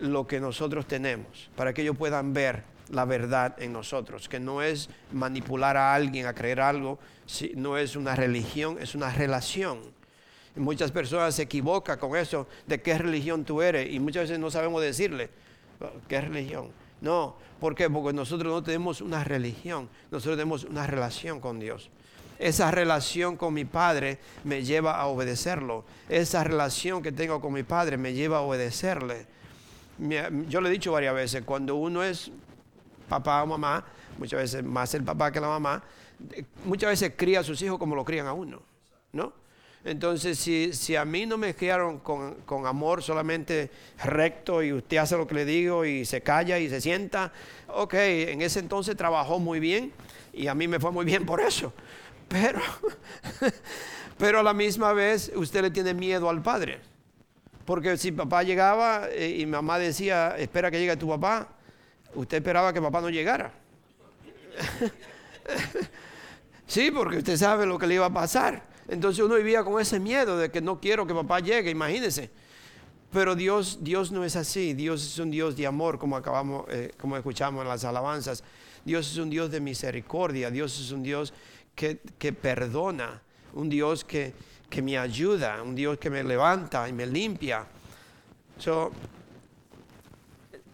[0.00, 4.62] lo que nosotros tenemos, para que ellos puedan ver la verdad en nosotros, que no
[4.62, 6.98] es manipular a alguien a creer algo,
[7.54, 9.80] no es una religión, es una relación.
[10.54, 14.50] Muchas personas se equivocan con eso de qué religión tú eres y muchas veces no
[14.50, 15.28] sabemos decirle
[16.08, 16.70] qué religión.
[17.00, 17.90] No, ¿por qué?
[17.90, 21.90] Porque nosotros no tenemos una religión, nosotros tenemos una relación con Dios.
[22.38, 25.84] Esa relación con mi Padre me lleva a obedecerlo.
[26.08, 29.26] Esa relación que tengo con mi Padre me lleva a obedecerle.
[30.48, 32.30] Yo le he dicho varias veces, cuando uno es
[33.08, 33.84] papá o mamá,
[34.18, 35.82] muchas veces más el papá que la mamá,
[36.64, 38.62] muchas veces cría a sus hijos como lo crían a uno,
[39.12, 39.32] ¿no?
[39.84, 43.70] Entonces, si, si a mí no me criaron con, con, amor solamente
[44.02, 47.32] recto y usted hace lo que le digo y se calla y se sienta,
[47.68, 49.92] ok, en ese entonces trabajó muy bien
[50.32, 51.72] y a mí me fue muy bien por eso.
[52.26, 52.60] Pero,
[54.18, 56.80] pero a la misma vez usted le tiene miedo al padre.
[57.64, 61.48] Porque si papá llegaba eh, y mamá decía, espera que llegue tu papá,
[62.16, 63.52] usted esperaba que papá no llegara.
[66.66, 68.62] sí, porque usted sabe lo que le iba a pasar.
[68.88, 72.30] Entonces uno vivía con ese miedo de que no quiero que papá llegue, imagínese.
[73.12, 74.74] Pero Dios, Dios no es así.
[74.74, 78.42] Dios es un Dios de amor, como acabamos, eh, como escuchamos en las alabanzas.
[78.84, 80.50] Dios es un Dios de misericordia.
[80.50, 81.32] Dios es un Dios
[81.74, 81.96] que,
[82.32, 83.22] perdona,
[83.54, 84.34] un Dios que,
[84.68, 87.66] que, me ayuda, un Dios que me levanta y me limpia.
[88.58, 88.92] So,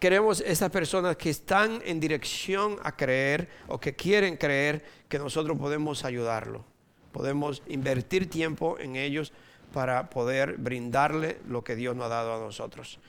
[0.03, 5.57] queremos esas personas que están en dirección a creer o que quieren creer que nosotros
[5.57, 6.65] podemos ayudarlo.
[7.13, 9.31] Podemos invertir tiempo en ellos
[9.73, 12.99] para poder brindarle lo que Dios nos ha dado a nosotros.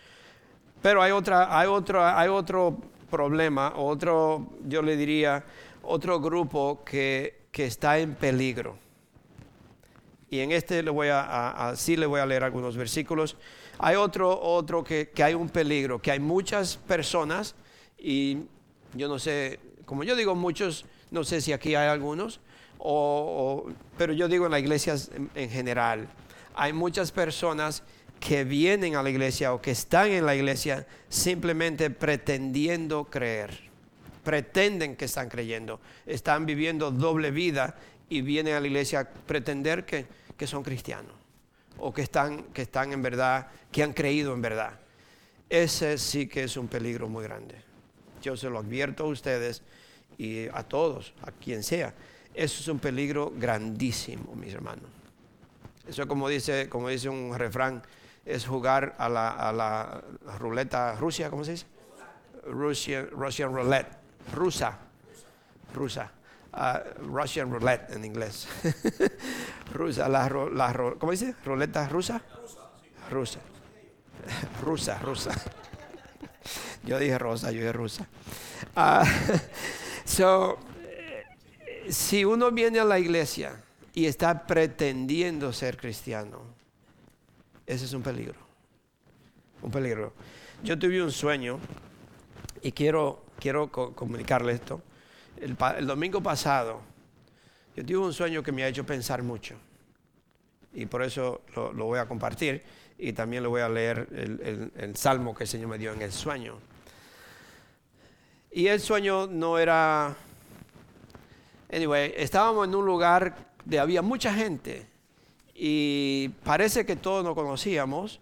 [0.83, 2.79] Pero hay, otra, hay, otro, hay otro
[3.11, 5.43] problema, otro, yo le diría,
[5.83, 8.84] otro grupo que, que está en peligro.
[10.35, 13.37] Y en este le voy a, sí le voy a leer algunos versículos.
[13.79, 17.55] Hay otro, otro que, hay un peligro, que hay muchas personas
[17.97, 18.39] y
[18.95, 22.41] yo no sé, como yo digo muchos, no sé si aquí hay algunos,
[23.97, 24.97] pero yo digo en la iglesia
[25.37, 26.09] en, general,
[26.57, 27.85] hay muchas personas
[28.19, 33.71] que vienen a la iglesia o que están en la iglesia simplemente pretendiendo creer.
[34.25, 37.77] Pretenden que están creyendo, están viviendo doble vida
[38.09, 41.15] y vienen a la iglesia a pretender que son cristianos
[41.79, 44.79] o que están, que están en verdad, que han creído en verdad.
[45.49, 47.63] Ese sí que es un peligro muy grande.
[48.23, 49.63] yo se lo advierto a ustedes
[50.17, 51.93] y a todos, a quien sea.
[52.33, 54.89] Eso es un peligro grandísimo, mis hermanos.
[55.87, 57.83] Eso como dice, como dice un refrán,
[58.25, 60.03] es jugar a la, a la
[60.39, 61.67] ruleta Rusia, ¿cómo se dice?
[62.47, 63.89] Russian, Russian roulette,
[64.33, 64.79] rusa,
[65.75, 66.11] rusa,
[66.55, 68.49] uh, Russian roulette en inglés.
[69.73, 71.35] rusa, la, la, ¿cómo dice?
[71.45, 72.23] ¿Ruleta rusa?
[73.11, 73.41] Rusa.
[74.63, 75.33] Rusa, rusa.
[76.85, 78.07] Yo dije rosa, yo dije rusa.
[78.77, 79.05] Uh,
[80.05, 80.59] so,
[81.89, 83.63] si uno viene a la iglesia
[83.95, 86.43] y está pretendiendo ser cristiano,
[87.67, 88.39] ese es un peligro.
[89.63, 90.13] Un peligro.
[90.63, 91.59] Yo tuve un sueño
[92.61, 94.83] y quiero, quiero comunicarle esto.
[95.41, 96.81] El, domingo pasado,
[97.77, 99.57] yo tuve un sueño que me ha hecho pensar mucho.
[100.73, 102.63] Y por eso lo, voy a compartir.
[102.99, 106.13] Y también le voy a leer el, salmo que el Señor me dio en el
[106.13, 106.59] sueño.
[108.51, 110.17] Y el sueño no era
[111.75, 114.87] Anyway, estábamos en un lugar de había mucha gente
[115.57, 118.21] y parece que todos nos conocíamos,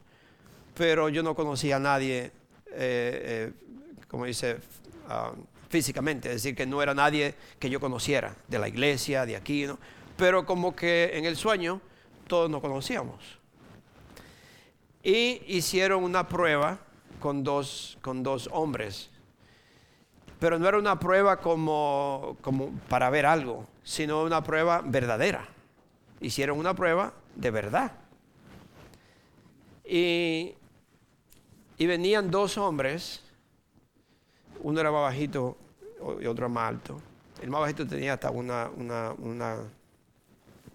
[0.75, 2.33] pero yo no conocía a nadie,
[2.71, 3.53] eh, eh,
[4.09, 4.57] como dice,
[5.07, 5.33] ah,
[5.73, 9.67] físicamente, es decir, que no era nadie que yo conociera de la iglesia, de aquí,
[9.67, 9.79] ¿no?
[10.17, 11.81] pero como que en el sueño
[12.29, 13.41] todos nos conocíamos.
[15.03, 16.79] Y hicieron una prueba
[17.19, 19.11] con dos, con dos hombres
[20.43, 25.47] pero no era una prueba como, como para ver algo, sino una prueba verdadera.
[26.21, 27.93] Hicieron una prueba de verdad.
[29.85, 30.55] Y,
[31.79, 33.23] y venían dos hombres,
[34.65, 35.57] uno era bajito
[36.21, 37.01] y otro más alto.
[37.41, 39.59] El más bajito tenía hasta una, una, una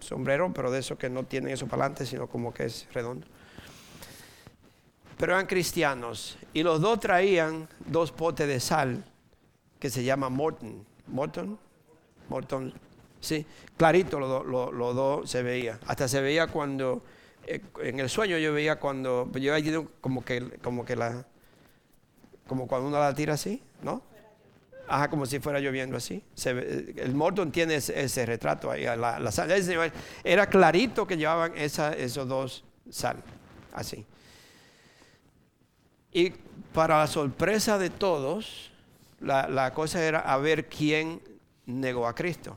[0.00, 3.26] sombrero, pero de eso que no tienen eso para adelante, sino como que es redondo.
[5.16, 9.04] Pero eran cristianos y los dos traían dos potes de sal
[9.78, 10.86] que se llama Morton.
[11.08, 11.58] Morton,
[12.28, 12.72] Morton,
[13.20, 13.44] sí,
[13.76, 15.80] clarito los dos se veía.
[15.86, 17.02] Hasta se veía cuando,
[17.46, 21.26] eh, en el sueño yo veía cuando, yo había como que, como que la,
[22.46, 24.02] como cuando uno la tira así, ¿no?
[24.88, 26.22] Ajá, como si fuera lloviendo así.
[26.44, 29.50] el Morton tiene ese, retrato ahí, la, la sal.
[30.24, 33.22] Era clarito que llevaban esa, esos dos sal,
[33.72, 34.04] así.
[36.12, 36.32] Y
[36.72, 38.70] para la sorpresa de todos,
[39.20, 41.20] la, cosa era a ver quién
[41.66, 42.56] negó a Cristo.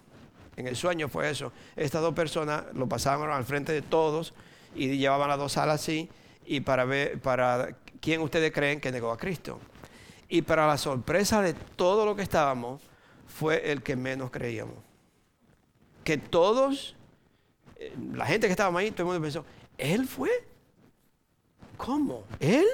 [0.56, 1.52] En el sueño fue eso.
[1.76, 4.34] Estas dos personas lo pasaban al frente de todos
[4.76, 6.10] y llevaban las dos salas así
[6.46, 9.60] y para ver para quién ustedes creen que negó a Cristo.
[10.32, 12.82] Y para la sorpresa de todo lo que estábamos,
[13.28, 14.78] fue el que menos creíamos.
[16.04, 16.96] Que todos,
[17.76, 19.46] eh, la gente que estábamos ahí, todo el mundo pensó,
[19.78, 20.32] ¿él fue?
[21.78, 22.24] ¿Cómo?
[22.40, 22.66] ¿Él?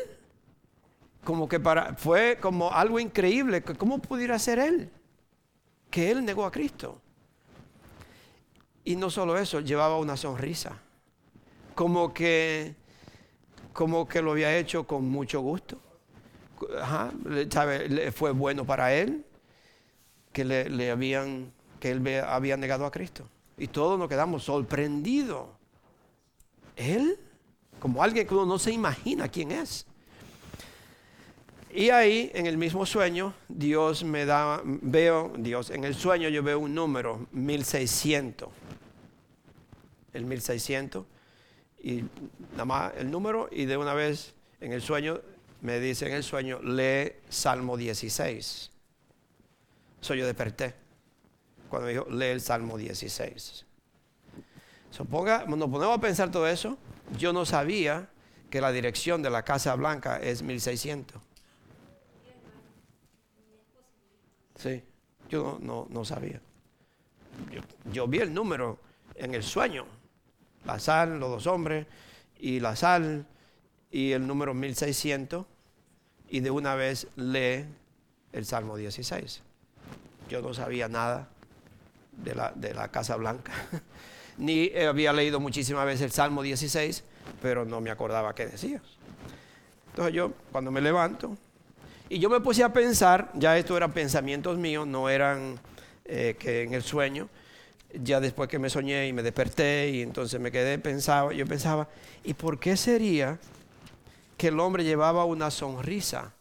[1.28, 3.62] como que para, fue como algo increíble.
[3.62, 4.90] ¿Cómo pudiera ser él?
[5.92, 7.02] Que él negó a Cristo.
[8.86, 10.80] Y no solo eso, llevaba una sonrisa.
[11.76, 12.76] Como que,
[13.74, 15.78] como que lo había hecho con mucho gusto.
[16.82, 17.12] Ajá,
[17.50, 18.12] ¿sabe?
[18.12, 19.26] Fue bueno para él
[20.34, 23.28] que le, habían, que él había negado a Cristo.
[23.58, 25.48] Y todos nos quedamos sorprendidos.
[26.76, 27.18] Él,
[27.80, 29.88] como alguien que uno no se imagina quién es.
[31.74, 36.42] Y ahí, en el mismo sueño, Dios me da, veo, Dios, en el sueño yo
[36.44, 38.50] veo un número, 1600.
[40.14, 41.06] El 1600.
[41.82, 42.04] Y
[42.52, 45.20] nada más el número, y de una vez en el sueño,
[45.62, 48.72] me dice en el sueño, lee Salmo 16.
[50.02, 50.76] Eso yo desperté.
[51.70, 53.66] Cuando me dijo, lee el Salmo 16.
[54.92, 56.78] Suponga, nos ponemos a pensar todo eso.
[57.18, 58.10] Yo no sabía
[58.50, 61.22] que la dirección de la Casa Blanca es 1600.
[64.56, 64.84] Sí,
[65.30, 66.42] yo no, sabía.
[67.92, 68.80] Yo, vi el número
[69.16, 69.86] en el sueño.
[70.66, 71.86] La sal, los dos hombres,
[72.40, 73.26] y la sal,
[73.92, 75.46] y el número 1600,
[76.30, 77.66] y de una vez lee
[78.34, 79.42] el Salmo 16.
[80.30, 81.30] Yo no sabía nada
[82.12, 83.54] de la, de la Casa Blanca,
[84.38, 87.04] ni había leído muchísimas veces el Salmo 16,
[87.42, 88.82] pero no me acordaba qué decía.
[89.90, 91.38] Entonces yo, cuando me levanto,
[92.10, 95.60] y yo me puse a pensar, ya esto eran pensamientos míos, no eran
[96.06, 97.28] eh, que en el sueño,
[97.94, 101.88] ya después que me soñé y me desperté y entonces me quedé pensaba, yo pensaba,
[102.24, 103.40] ¿y por qué sería
[104.38, 106.34] que el hombre llevaba una sonrisa?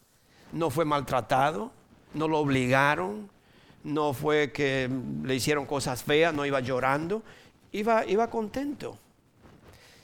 [0.53, 1.73] No fue maltratado,
[2.15, 3.29] no lo obligaron,
[3.83, 4.91] no fue que
[5.23, 7.23] le hicieron cosas feas, no iba llorando,
[7.73, 8.99] iba, iba contento.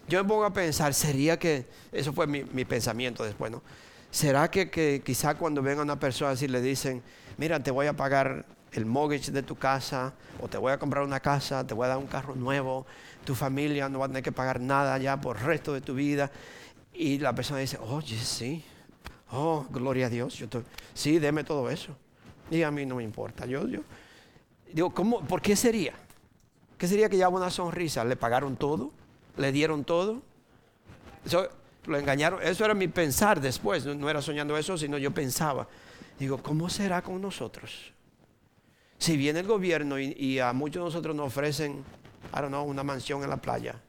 [0.08, 3.62] Yo me pongo a pensar, sería que, eso fue mi, mi pensamiento después, ¿no?
[4.10, 7.02] ¿Será que, que quizá cuando venga una persona así le dicen,
[7.38, 11.04] mira, te voy a pagar el mortgage de tu casa, o te voy a comprar
[11.04, 12.86] una casa, te voy a dar un carro nuevo,
[13.24, 15.94] tu familia no va a tener que pagar nada ya por el resto de tu
[15.94, 16.30] vida?
[16.94, 18.64] Y la persona dice, oye, sí,
[19.30, 20.46] oh, gloria a Dios, yo
[20.94, 21.96] sí, deme todo eso.
[22.50, 23.80] Y a mí no me importa, yo, yo,
[24.72, 25.94] digo, ¿cómo, ¿por qué sería?
[26.76, 28.04] ¿Qué sería que ya una sonrisa?
[28.04, 28.90] ¿Le pagaron todo?
[29.36, 30.20] ¿Le dieron todo?
[31.24, 31.48] Eso,
[31.86, 32.42] lo engañaron.
[32.42, 33.84] Eso era mi pensar después.
[33.86, 35.68] No, era soñando eso, sino yo pensaba.
[36.18, 37.92] Digo, ¿cómo será con nosotros?
[38.98, 41.84] Si viene el gobierno y, a muchos de nosotros nos ofrecen,
[42.32, 43.80] I don't know, una mansión en la playa.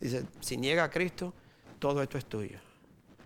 [0.00, 1.34] Dice, si niega a Cristo,
[1.80, 2.58] todo esto es tuyo.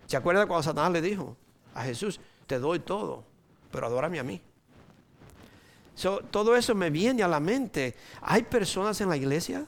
[0.07, 1.37] ¿Se acuerda cuando Satanás le dijo
[1.75, 3.23] a Jesús, te doy todo,
[3.71, 4.41] pero adórame a mí?
[6.29, 7.95] todo eso me viene a la mente.
[8.21, 9.65] Hay personas en la iglesia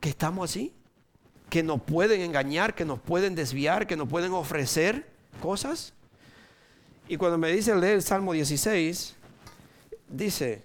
[0.00, 0.74] que estamos así,
[1.48, 5.08] que nos pueden engañar, que nos pueden desviar, que nos pueden ofrecer
[5.40, 5.92] cosas.
[7.06, 9.14] Y cuando me dice leer el Salmo 16,
[10.08, 10.64] dice,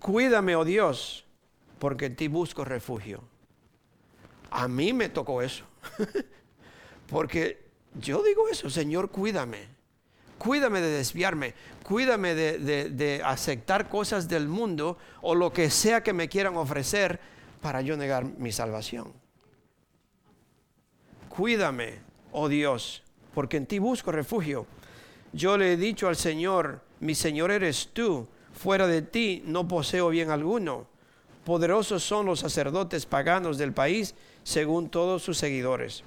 [0.00, 1.24] cuídame, oh Dios,
[1.78, 3.22] porque en ti busco refugio.
[4.50, 5.69] A mí me tocó eso.
[7.08, 7.58] porque
[7.94, 9.80] yo digo eso, Señor, cuídame
[10.40, 11.54] cuídame de desviarme,
[11.84, 17.20] cuídame de, aceptar cosas del mundo o lo que sea que me quieran ofrecer
[17.60, 19.12] para yo negar mi salvación.
[21.28, 22.00] Cuídame,
[22.32, 23.02] oh Dios,
[23.34, 24.66] porque en ti busco refugio.
[25.32, 30.08] Yo le he dicho al Señor, mi Señor eres tú, fuera de ti no poseo
[30.08, 30.88] bien alguno.
[31.44, 36.04] Poderosos son los sacerdotes paganos del país, según todos sus seguidores.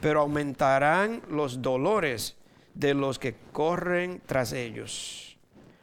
[0.00, 2.36] Pero aumentarán los dolores
[2.74, 5.36] de los que corren tras ellos.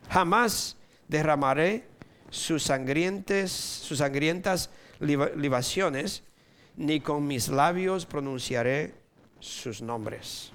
[0.09, 0.77] Jamás
[1.07, 1.87] derramaré
[2.29, 4.69] sus, sangrientes, sus sangrientas
[4.99, 6.23] libaciones,
[6.75, 8.95] ni con mis labios pronunciaré
[9.39, 10.51] sus nombres.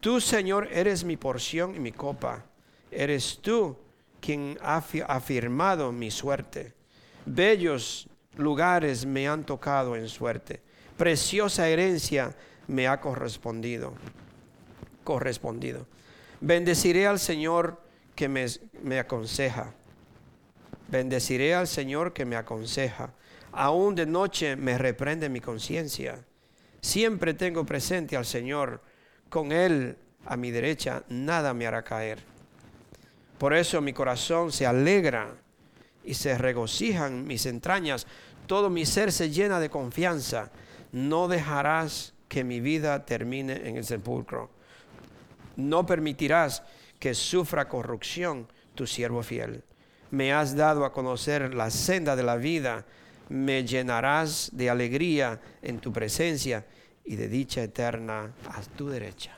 [0.00, 2.44] Tú, Señor, eres mi porción y mi copa.
[2.90, 3.76] Eres tú
[4.20, 6.74] quien ha afirmado mi suerte.
[7.26, 10.60] Bellos lugares me han tocado en suerte.
[10.96, 12.34] Preciosa herencia
[12.68, 13.94] me ha correspondido
[15.04, 15.86] correspondido.
[16.40, 17.80] Bendeciré al Señor
[18.16, 18.46] que me,
[18.82, 19.72] me aconseja.
[20.88, 23.12] Bendeciré al Señor que me aconseja.
[23.52, 26.24] Aún de noche me reprende mi conciencia.
[26.80, 28.82] Siempre tengo presente al Señor.
[29.28, 32.18] Con Él a mi derecha nada me hará caer.
[33.38, 35.34] Por eso mi corazón se alegra
[36.04, 38.06] y se regocijan mis entrañas.
[38.46, 40.50] Todo mi ser se llena de confianza.
[40.92, 44.50] No dejarás que mi vida termine en el sepulcro
[45.56, 46.62] no permitirás
[46.98, 49.62] que sufra corrupción tu siervo fiel.
[50.10, 52.84] Me has dado a conocer la senda de la vida,
[53.28, 56.66] me llenarás de alegría en tu presencia
[57.04, 59.36] y de dicha eterna a tu derecha.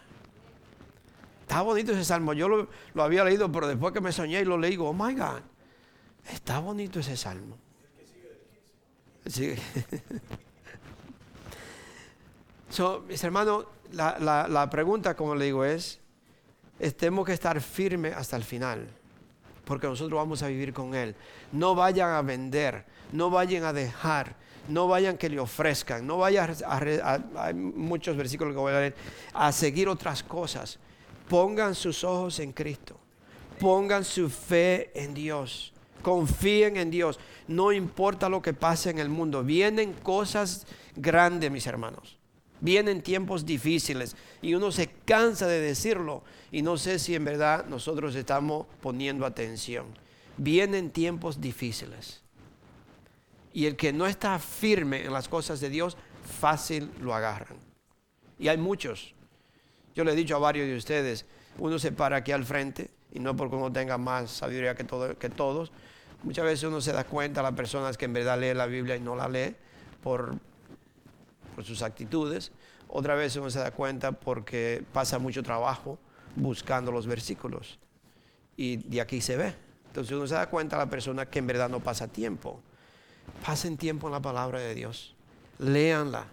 [1.42, 2.32] Está bonito ese salmo.
[2.32, 5.40] Yo lo, había leído, pero después que me soñé y lo leí, oh my God,
[6.32, 7.56] está bonito ese salmo.
[13.08, 16.00] mis hermanos, la, la pregunta, como le digo, es,
[16.96, 18.86] tenemos que estar firmes hasta el final,
[19.64, 21.14] porque nosotros vamos a vivir con Él.
[21.52, 24.36] No vayan a vender, no vayan a dejar,
[24.68, 28.94] no vayan que le ofrezcan, no vayan a, hay muchos versículos que voy a leer,
[29.32, 30.78] a seguir otras cosas.
[31.28, 32.98] Pongan sus ojos en Cristo,
[33.58, 35.72] pongan su fe en Dios,
[36.06, 41.66] confíen en Dios, no importa lo que pase en el mundo, vienen cosas grandes, mis
[41.66, 42.16] hermanos.
[42.60, 47.66] Vienen tiempos difíciles y uno se cansa de decirlo y no sé si en verdad
[47.66, 49.86] nosotros estamos poniendo atención.
[50.36, 52.22] Vienen tiempos difíciles.
[53.52, 55.96] Y el que no está firme en las cosas de Dios,
[56.38, 57.58] fácil lo agarran.
[58.38, 59.12] Y hay muchos.
[59.96, 61.26] Yo le he dicho a varios de ustedes,
[61.58, 64.86] uno se para aquí al frente y no porque uno tenga más sabiduría que,
[65.18, 65.72] que todos.
[66.26, 68.96] Muchas veces uno se da cuenta a las personas que en verdad leen la Biblia
[68.96, 69.56] y no la lee
[70.02, 70.36] por
[71.56, 72.52] por sus actitudes.
[72.86, 75.98] Otra vez uno se da cuenta porque pasa mucho trabajo
[76.36, 77.78] buscando los versículos.
[78.56, 79.54] Y de aquí se ve.
[79.86, 82.60] Entonces uno se da cuenta a la persona que en verdad no pasa tiempo.
[83.44, 85.16] Pasen tiempo en la palabra de Dios.
[85.58, 86.26] Léanla.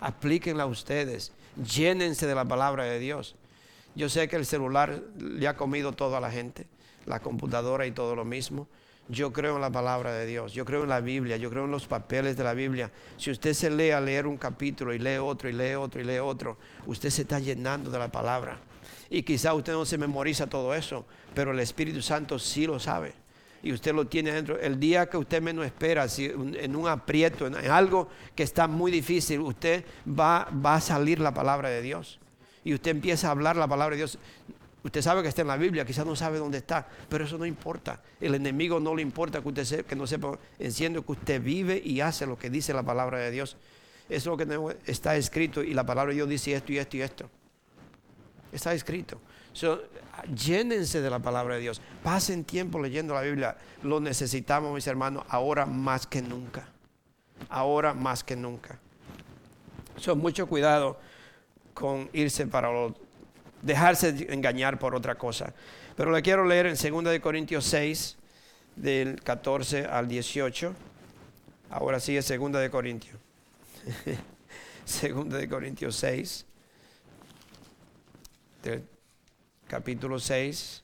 [0.00, 1.32] Aplíquenla ustedes.
[1.62, 3.36] Llénense de la palabra de Dios.
[3.94, 6.66] Yo sé que el celular le ha comido todo a la gente,
[7.04, 8.68] la computadora y todo lo mismo.
[9.08, 11.70] Yo creo en la palabra de Dios, yo creo en la Biblia, yo creo en
[11.70, 12.90] los papeles de la Biblia.
[13.16, 16.04] Si usted se lee a leer un capítulo y lee otro y lee otro y
[16.04, 18.58] lee otro, usted se está llenando de la palabra.
[19.08, 23.14] Y quizá usted no se memoriza todo eso, pero el Espíritu Santo sí lo sabe.
[23.62, 24.58] Y usted lo tiene dentro.
[24.58, 28.90] El día que usted menos espera, si en un aprieto, en algo que está muy
[28.90, 32.18] difícil, usted va, va a salir la palabra de Dios.
[32.66, 34.18] y usted empieza a hablar la palabra de Dios,
[34.86, 37.46] usted sabe que está en la Biblia, quizás no sabe dónde está, pero eso no
[37.46, 38.00] importa.
[38.20, 42.00] El enemigo no le importa que usted que no sepa, enciende que usted vive y
[42.00, 43.56] hace lo que dice la palabra de Dios.
[44.08, 46.96] Eso es lo que está escrito y la palabra de Dios dice esto y esto
[46.96, 47.30] y esto.
[48.52, 49.20] Está escrito.
[50.34, 51.80] llénense de la palabra de Dios.
[52.02, 53.56] Pasen tiempo leyendo la Biblia.
[53.82, 56.68] Lo necesitamos, mis hermanos, ahora más que nunca.
[57.48, 58.78] Ahora más que nunca.
[59.96, 60.98] Son mucho cuidado
[61.74, 62.70] con irse para
[63.66, 65.52] dejarse engañar por otra cosa.
[65.96, 68.16] Pero le quiero leer en 2 de Corintios 6
[68.76, 70.74] del 14 al 18.
[71.70, 73.18] Ahora sigue 2 de Corintios.
[75.02, 76.46] 2 de Corintios 6
[78.62, 78.84] del
[79.68, 80.82] capítulo 6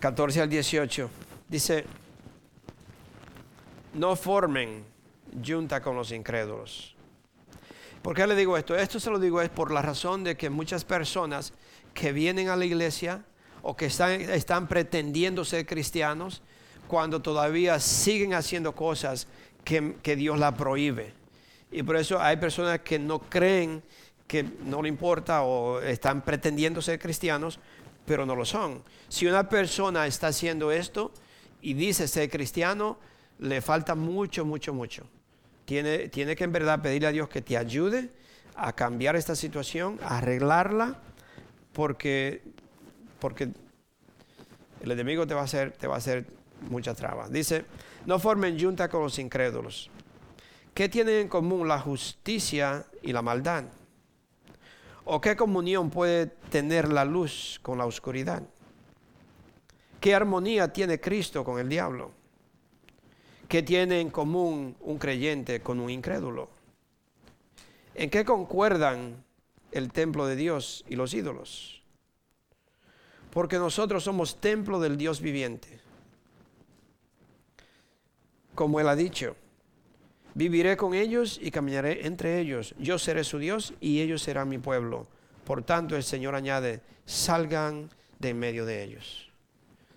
[0.00, 1.10] 14 al 18.
[1.48, 1.84] Dice,
[3.98, 4.84] no formen
[5.44, 6.94] junta con los incrédulos.
[8.02, 8.76] ¿Por qué le digo esto?
[8.76, 11.52] Esto se lo digo es por la razón de que muchas personas
[11.92, 13.24] que vienen a la iglesia
[13.62, 16.42] o que están, están pretendiendo ser cristianos,
[16.86, 19.26] cuando todavía siguen haciendo cosas
[19.64, 21.12] que, que Dios la prohíbe.
[21.70, 23.82] Y por eso hay personas que no creen
[24.26, 27.58] que no le importa o están pretendiendo ser cristianos
[28.08, 28.82] pero no lo son.
[29.08, 31.12] Si una persona está haciendo esto
[31.60, 32.96] y dice ser cristiano,
[33.38, 35.06] le falta mucho, mucho, mucho.
[35.64, 38.10] Tiene, tiene que en verdad pedirle a Dios que te ayude
[38.54, 40.98] a cambiar esta situación, a arreglarla,
[41.72, 42.42] porque,
[43.20, 43.50] porque
[44.82, 46.26] el enemigo te va a hacer, te va a hacer.
[47.30, 47.64] Dice,
[48.04, 49.90] no formen junta con los incrédulos.
[50.74, 53.64] ¿Qué tienen en común la justicia y la maldad?
[55.04, 58.42] ¿O qué comunión puede tener la luz con la oscuridad?
[60.00, 62.17] ¿Qué armonía tiene Cristo con el diablo?
[63.48, 66.50] ¿Qué tiene en común un creyente con un incrédulo?
[67.94, 69.24] ¿En qué concuerdan
[69.72, 71.82] el templo de Dios y los ídolos?
[73.30, 75.80] Porque nosotros somos templo del Dios viviente.
[78.54, 79.36] Como Él ha dicho,
[80.38, 82.72] Viviré con ellos y caminaré entre ellos.
[82.78, 85.08] Yo seré su Dios y ellos serán mi pueblo.
[85.44, 87.90] Por tanto, el Señor añade, salgan
[88.20, 89.27] de en medio de ellos.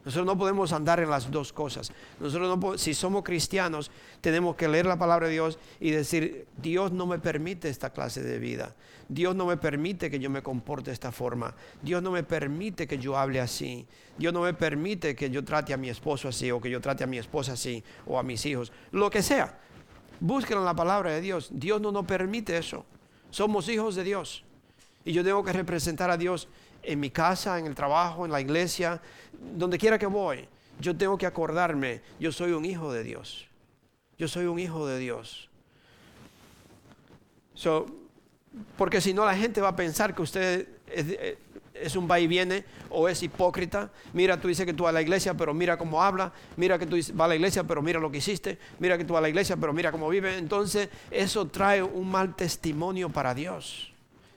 [0.03, 1.91] Nosotros no podemos andar en las dos cosas.
[2.19, 6.91] Nosotros no si somos cristianos, tenemos que leer la palabra de Dios y decir, Dios
[6.91, 8.75] no me permite esta clase de vida.
[9.07, 11.53] Dios no me permite que yo me comporte de esta forma.
[11.81, 13.85] Dios no me permite que yo hable así.
[14.17, 17.03] Dios no me permite que yo trate a mi esposo así o que yo trate
[17.03, 18.71] a mi esposa así o a mis hijos.
[18.91, 19.59] Lo que sea.
[20.19, 21.49] Busquen en la palabra de Dios.
[21.51, 22.85] Dios no nos permite eso.
[23.31, 24.45] Somos hijos de Dios.
[25.03, 26.47] Y yo tengo que representar a Dios
[26.83, 29.01] en mi casa, en el trabajo, en la iglesia,
[29.55, 30.47] donde quiera que voy.
[30.79, 33.47] Yo tengo que acordarme, yo soy un hijo de Dios.
[34.17, 35.49] Yo soy un hijo de Dios.
[38.77, 41.37] porque si no la gente va a pensar que usted es,
[41.81, 43.91] es un va y viene o es hipócrita.
[44.13, 46.31] Mira, tú dices que tú vas a la iglesia, pero mira cómo habla.
[46.57, 48.57] Mira que tú vas a la iglesia, pero mira lo que hiciste.
[48.79, 50.37] Mira que tú vas a la iglesia, pero mira cómo vive.
[50.37, 53.90] Entonces, eso trae un mal testimonio para Dios.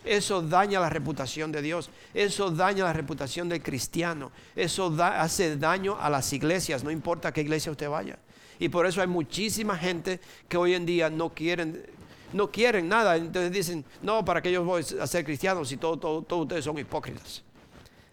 [0.05, 1.91] Eso daña la reputación de Dios.
[2.13, 4.31] Eso daña la reputación del cristiano.
[4.55, 8.19] Eso hace daño a las iglesias, no importa qué iglesia usted vaya.
[8.59, 11.87] Y por eso hay muchísima gente que hoy en día no quieren
[12.35, 13.17] no quieren nada.
[13.17, 16.77] Entonces dicen, no, para que yo voy a ser cristiano si todos todo, ustedes son
[16.79, 17.43] hipócritas.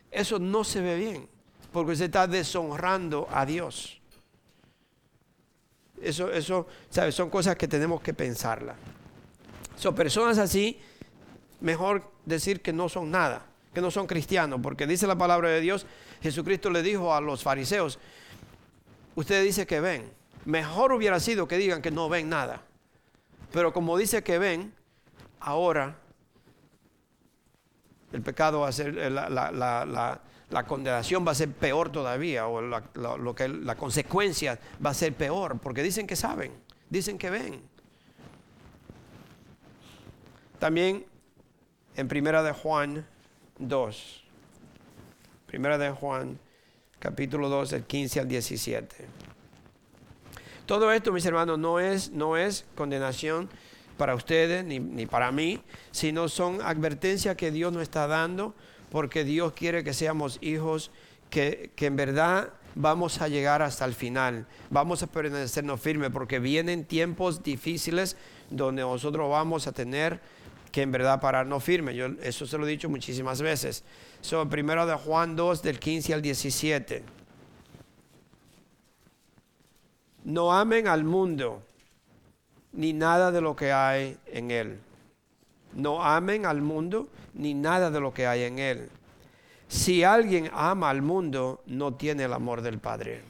[0.10, 1.28] Eso no se ve bien,
[1.74, 4.00] porque usted está deshonrando a Dios.
[6.02, 7.16] Eso, eso, ¿sabes?
[7.16, 8.76] Son cosas que tenemos que pensarla.
[9.76, 10.80] Son personas así,
[11.62, 15.62] mejor decir que no son nada, que no son cristianos, porque dice la palabra de
[15.62, 15.86] Dios,
[16.22, 18.00] Jesucristo le dijo a los fariseos,
[19.16, 20.12] ustedes dicen que ven,
[20.46, 22.62] mejor hubiera sido que digan que no ven nada.
[23.52, 24.74] Pero como dice que ven,
[25.40, 25.98] ahora
[28.12, 30.22] el pecado va a ser, la,
[30.68, 35.60] condenación va a ser peor todavía, o lo que, la consecuencia va a ser peor,
[35.60, 36.52] porque dicen que saben,
[36.90, 37.62] dicen que ven.
[40.60, 41.06] También
[41.96, 43.06] en Primera de Juan
[43.60, 44.24] 2,
[45.48, 46.40] Primera de Juan,
[47.00, 48.96] capítulo 2, del 15 al 17.
[50.66, 53.50] Todo esto, mis hermanos, no es, no es condenación
[53.98, 55.62] para ustedes ni, para mí,
[55.92, 58.56] sino son advertencias que Dios nos está dando
[58.90, 60.92] porque Dios quiere que seamos hijos
[61.30, 66.40] que, que en verdad vamos a llegar hasta el final, vamos a permanecernos firmes porque
[66.40, 68.16] vienen tiempos difíciles
[68.50, 70.22] donde nosotros vamos a tener
[70.72, 71.96] que en verdad pararnos firmes.
[71.96, 73.84] Yo eso se lo he dicho muchísimas veces.
[74.22, 77.04] So, primero de Juan 2 del 15 al 17.
[80.24, 81.64] No amen al mundo
[82.74, 84.80] ni nada de lo que hay en él.
[85.74, 88.90] No amen al mundo ni nada de lo que hay en él.
[89.68, 93.22] Si alguien ama al mundo, no tiene el amor del Padre.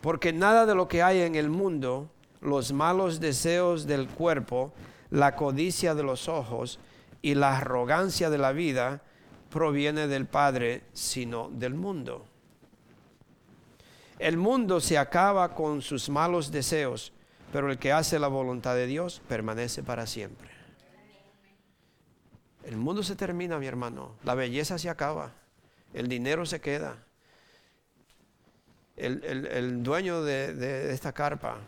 [0.00, 2.08] Porque nada de lo que hay en el mundo,
[2.40, 4.72] los malos deseos del cuerpo,
[5.12, 6.80] la codicia de los ojos
[7.20, 9.02] y la arrogancia de la vida,
[9.50, 12.24] proviene del Padre, sino del mundo.
[14.18, 17.12] El mundo se acaba con sus malos deseos,
[17.52, 20.48] pero el que hace la voluntad de Dios permanece para siempre.
[22.64, 24.14] El mundo se termina, mi hermano.
[24.24, 25.32] La belleza se acaba.
[25.92, 26.96] El dinero se queda.
[28.96, 31.58] El, dueño de, esta carpa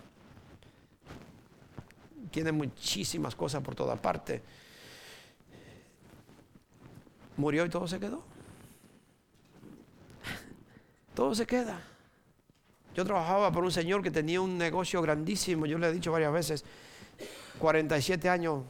[2.34, 4.42] tiene muchísimas cosas por toda parte.
[7.36, 8.24] Murió y todo se quedó.
[11.14, 11.80] Todo se queda.
[12.92, 16.32] Yo trabajaba por un señor que tenía un negocio grandísimo, yo le he dicho varias
[16.32, 16.64] veces,
[17.60, 18.64] 47 años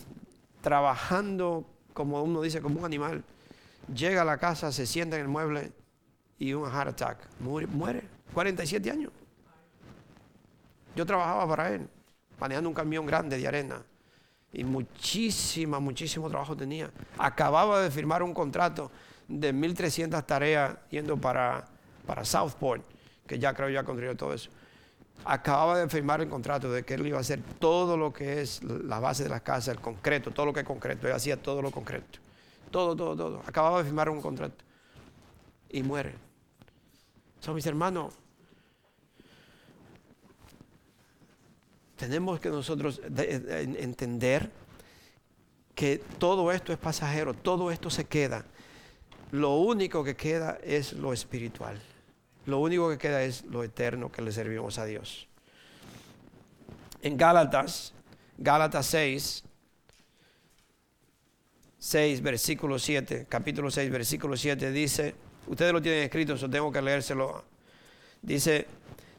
[0.60, 3.24] trabajando como uno dice, como un animal.
[3.94, 5.72] Llega a la casa, se sienta en el mueble
[6.38, 7.28] y un heart attack.
[7.40, 8.02] Muere,
[8.34, 9.12] 47 años.
[10.96, 11.88] Yo trabajaba para él,
[12.44, 13.82] manejando un camión grande de arena.
[14.52, 16.90] Y muchísima, muchísimo trabajo tenía.
[17.16, 18.90] Acababa de firmar un contrato
[19.26, 21.66] de 1.300 tareas yendo para,
[22.06, 22.84] para Southport
[23.26, 24.50] que ya creo ya construyó todo eso.
[25.24, 28.62] Acababa de firmar el contrato de que él iba a hacer todo lo que es
[28.62, 31.06] la base de la casa, el concreto, todo lo que es concreto.
[31.06, 32.18] Él hacía todo lo concreto.
[32.70, 33.42] Todo, todo, todo.
[33.46, 34.62] Acababa de firmar un contrato.
[35.70, 36.14] Y muere.
[37.40, 38.12] Son mis hermanos.
[42.04, 44.50] Tenemos que nosotros entender
[45.74, 48.44] que todo esto es pasajero, todo esto se queda.
[49.32, 51.80] Lo único que queda es lo espiritual.
[52.44, 55.28] Lo único que queda es lo eterno que le servimos a Dios.
[57.00, 57.94] En Gálatas,
[58.36, 59.42] Gálatas 6,
[61.78, 65.14] 6, versículo 7, capítulo 6, versículo 7, dice,
[65.46, 67.44] ustedes lo tienen escrito, eso tengo que leérselo.
[68.20, 68.66] Dice,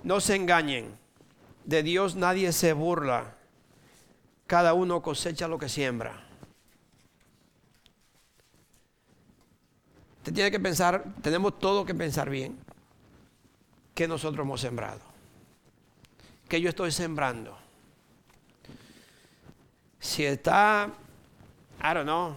[0.04, 1.05] no se engañen,
[1.66, 3.36] de Dios nadie se burla,
[4.48, 6.24] cada uno cosecha lo que siembra.
[10.18, 12.58] Usted tiene que pensar, tenemos todo que pensar bien
[13.94, 15.02] que nosotros hemos sembrado.
[16.48, 17.58] Que yo estoy sembrando.
[20.00, 20.92] Si está,
[21.80, 22.36] I don't know,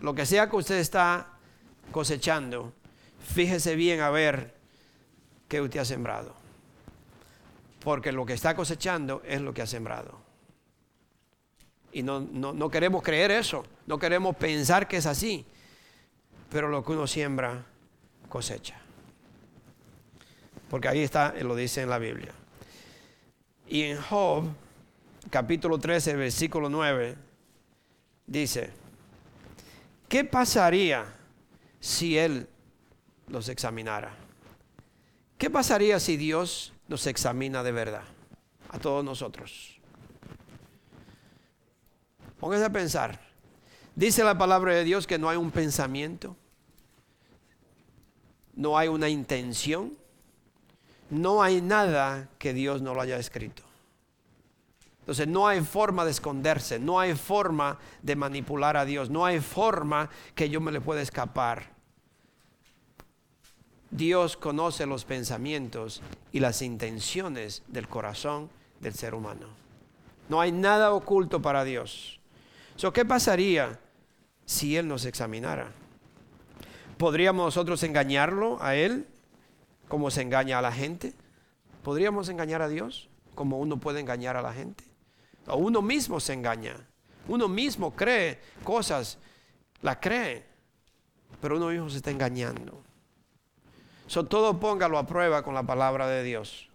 [0.00, 1.28] lo que sea que usted está
[1.90, 2.72] cosechando,
[3.20, 4.54] fíjese bien a ver
[5.48, 6.43] qué usted ha sembrado.
[7.84, 10.18] Porque lo que está cosechando es lo que ha sembrado.
[11.92, 15.44] Y no, no, no queremos creer eso, no queremos pensar que es así.
[16.50, 17.64] Pero lo que uno siembra,
[18.28, 18.80] cosecha.
[20.70, 22.32] Porque ahí está, lo dice en la Biblia.
[23.68, 24.46] Y en Job,
[25.30, 27.16] capítulo 13, versículo 9,
[28.26, 28.70] dice,
[30.08, 31.04] ¿qué pasaría
[31.80, 32.48] si Él
[33.28, 34.16] los examinara?
[35.38, 38.04] ¿Qué pasaría si Dios nos examina de verdad?
[38.68, 39.80] A todos nosotros.
[42.38, 43.20] Pónganse a pensar.
[43.96, 46.36] Dice la palabra de Dios que no hay un pensamiento,
[48.54, 49.94] no hay una intención,
[51.10, 53.64] no hay nada que Dios no lo haya escrito.
[55.00, 59.40] Entonces no hay forma de esconderse, no hay forma de manipular a Dios, no hay
[59.40, 61.73] forma que yo me le pueda escapar.
[63.94, 69.46] Dios conoce los pensamientos y las intenciones del corazón del ser humano.
[70.28, 72.18] No hay nada oculto para Dios.
[72.92, 73.78] ¿Qué pasaría
[74.44, 75.70] si Él nos examinara?
[76.98, 79.06] ¿Podríamos nosotros engañarlo a Él?
[79.86, 81.12] ¿Cómo se engaña a la gente?
[81.84, 84.82] ¿Podríamos engañar a Dios como uno puede engañar a la gente?
[85.46, 86.74] O uno mismo se engaña.
[87.28, 89.18] Uno mismo cree cosas,
[89.82, 90.44] la cree,
[91.40, 92.82] pero uno mismo se está engañando.
[94.06, 96.68] So, todo póngalo a prueba con la palabra de Dios.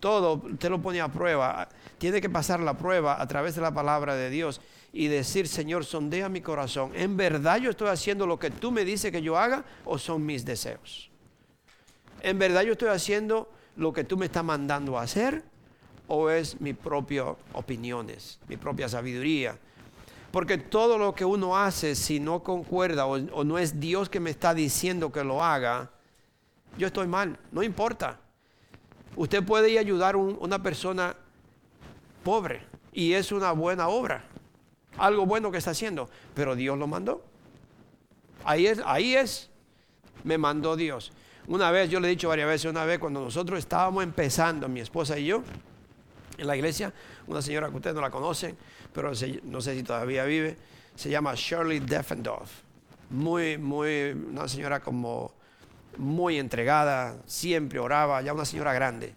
[0.00, 1.68] Todo usted lo pone a prueba.
[1.98, 4.60] Tiene que pasar la prueba a través de la palabra de Dios
[4.92, 6.90] y decir, Señor, sondea mi corazón.
[6.94, 10.26] ¿En verdad yo estoy haciendo lo que tú me dices que yo haga o son
[10.26, 11.12] mis deseos?
[12.22, 15.42] ¿en verdad yo estoy haciendo lo que tú me estás mandando a hacer?
[16.08, 19.58] ¿O es mi propia opiniones, mi propia sabiduría?
[20.30, 24.30] Porque todo lo que uno hace, si no concuerda o, no es Dios que me
[24.30, 25.90] está diciendo que lo haga,
[26.76, 28.18] yo estoy mal, no importa.
[29.16, 31.14] Usted puede ir a ayudar a una persona
[32.24, 34.24] pobre y es una buena obra,
[34.96, 37.22] algo bueno que está haciendo, pero Dios lo mandó.
[38.44, 39.50] Ahí es, ahí es,
[40.24, 41.12] me mandó Dios.
[41.46, 44.80] Una vez, yo le he dicho varias veces, una vez cuando nosotros estábamos empezando, mi
[44.80, 45.42] esposa y yo,
[46.38, 46.92] en la iglesia,
[47.26, 48.56] una señora que ustedes no la conocen,
[48.92, 49.12] pero
[49.44, 50.56] no sé si todavía vive,
[50.94, 52.50] se llama Shirley Deffendorf.
[53.10, 55.34] Muy, muy, una señora como
[55.98, 59.14] muy entregada, siempre oraba, ya una señora grande,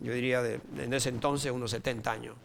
[0.00, 2.36] yo diría de, en ese entonces unos 70 años.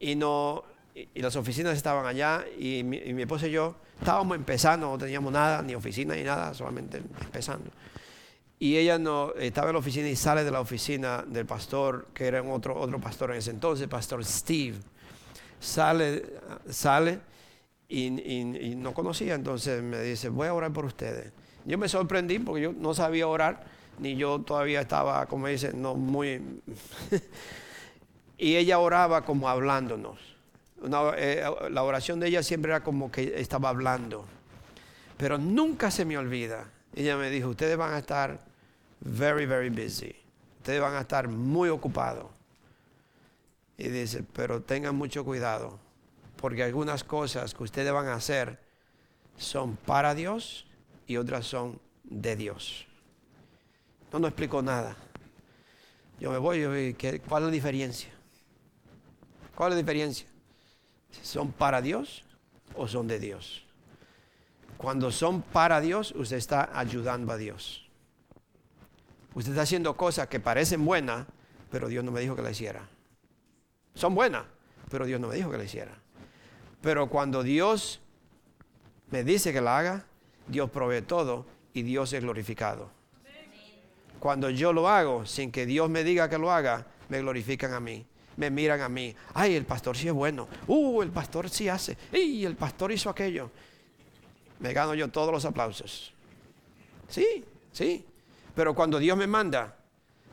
[0.00, 0.64] Y, no,
[0.94, 5.32] y, las oficinas estaban allá y mi, y esposa y yo estábamos empezando, no teníamos
[5.32, 7.70] nada, ni oficina ni nada, solamente empezando.
[8.60, 12.26] Y ella no estaba en la oficina y sale de la oficina del pastor, que
[12.26, 14.78] era otro, otro pastor en ese entonces, pastor Steve.
[15.60, 16.24] Sale,
[16.68, 17.20] sale
[17.88, 21.32] y, no conocía, entonces me dice, voy a orar por ustedes.
[21.68, 23.62] Yo me sorprendí porque yo no sabía orar,
[23.98, 26.40] ni yo todavía estaba, como dice, no muy...
[28.38, 30.18] y ella oraba como hablándonos.
[31.18, 34.24] Eh, la oración de ella siempre era como que estaba hablando.
[35.18, 36.70] Pero nunca se me olvida.
[36.96, 38.40] Ella me dijo, ustedes van a estar
[39.00, 40.16] very, very busy.
[40.60, 42.28] Ustedes van a estar muy ocupados.
[43.76, 45.78] Y dice, pero tengan mucho cuidado,
[46.36, 48.58] porque algunas cosas que ustedes van a hacer
[49.36, 50.64] son para Dios
[51.08, 52.86] y otras son de Dios.
[54.12, 54.94] No nos explicó nada.
[56.20, 58.10] Yo me voy, y ¿cuál es la diferencia?
[59.54, 60.28] ¿Cuál es la diferencia?
[61.22, 62.24] ¿Son para Dios
[62.74, 63.64] o son de Dios?
[64.76, 67.88] Cuando son para Dios, usted está ayudando a Dios.
[69.34, 71.26] Usted está haciendo cosas que parecen buenas,
[71.70, 72.86] pero Dios no me dijo que la hiciera.
[73.94, 74.44] Son buenas,
[74.90, 75.92] pero Dios no me dijo que la hiciera.
[76.82, 78.00] Pero cuando Dios
[79.10, 80.06] me dice que la haga,
[80.48, 82.90] Dios provee todo y Dios es glorificado.
[84.18, 87.80] Cuando yo lo hago sin que Dios me diga que lo haga, me glorifican a
[87.80, 88.04] mí.
[88.36, 89.14] Me miran a mí.
[89.34, 90.48] Ay, el pastor sí es bueno.
[90.66, 91.96] Uh, el pastor sí hace.
[92.12, 93.50] Y el pastor hizo aquello.
[94.60, 96.12] Me gano yo todos los aplausos.
[97.08, 98.04] Sí, sí.
[98.54, 99.76] Pero cuando Dios me manda,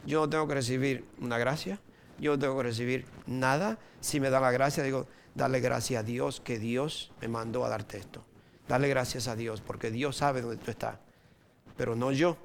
[0.06, 1.80] yo no tengo que recibir una gracia,
[2.20, 3.78] yo no tengo que recibir nada.
[4.02, 7.70] Si me da la gracia, digo, dale gracias a Dios que Dios me mandó a
[7.70, 8.24] darte esto.
[8.68, 10.98] Dale gracias a Dios porque Dios sabe dónde tú estás,
[11.78, 12.38] pero no yo.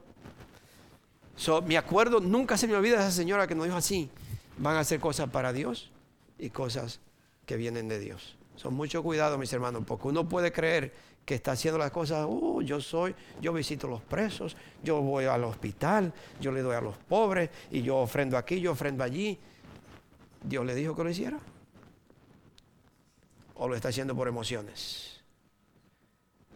[1.37, 4.11] So, me acuerdo, nunca se me olvida esa señora que nos dijo así,
[4.59, 5.91] van a hacer cosas para Dios
[6.39, 7.01] y cosas
[7.47, 8.37] que vienen de Dios.
[8.57, 10.93] Son mucho cuidado, mis hermanos, porque uno puede creer
[11.25, 15.45] que está haciendo las cosas, uh, yo soy, yo visito los presos, yo voy al
[15.45, 19.39] hospital, yo le doy a los pobres y yo ofrendo aquí, yo ofrendo allí.
[20.43, 21.39] Dios le dijo que lo hiciera.
[23.55, 25.10] O lo está haciendo por emociones.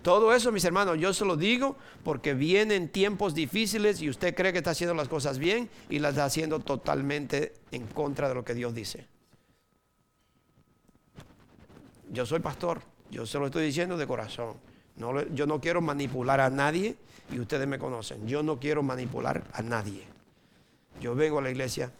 [0.04, 4.52] Todo eso, mis hermanos, yo se lo digo porque vienen tiempos difíciles y usted cree
[4.52, 8.44] que está haciendo las cosas bien y las está haciendo totalmente en contra de lo
[8.44, 9.06] que Dios dice.
[12.12, 14.58] Yo soy pastor, yo se lo estoy diciendo de corazón.
[15.32, 16.96] Yo no quiero manipular a nadie
[17.32, 18.28] y ustedes me conocen.
[18.28, 20.04] Yo no quiero manipular a nadie.
[21.00, 21.90] Yo vengo a la iglesia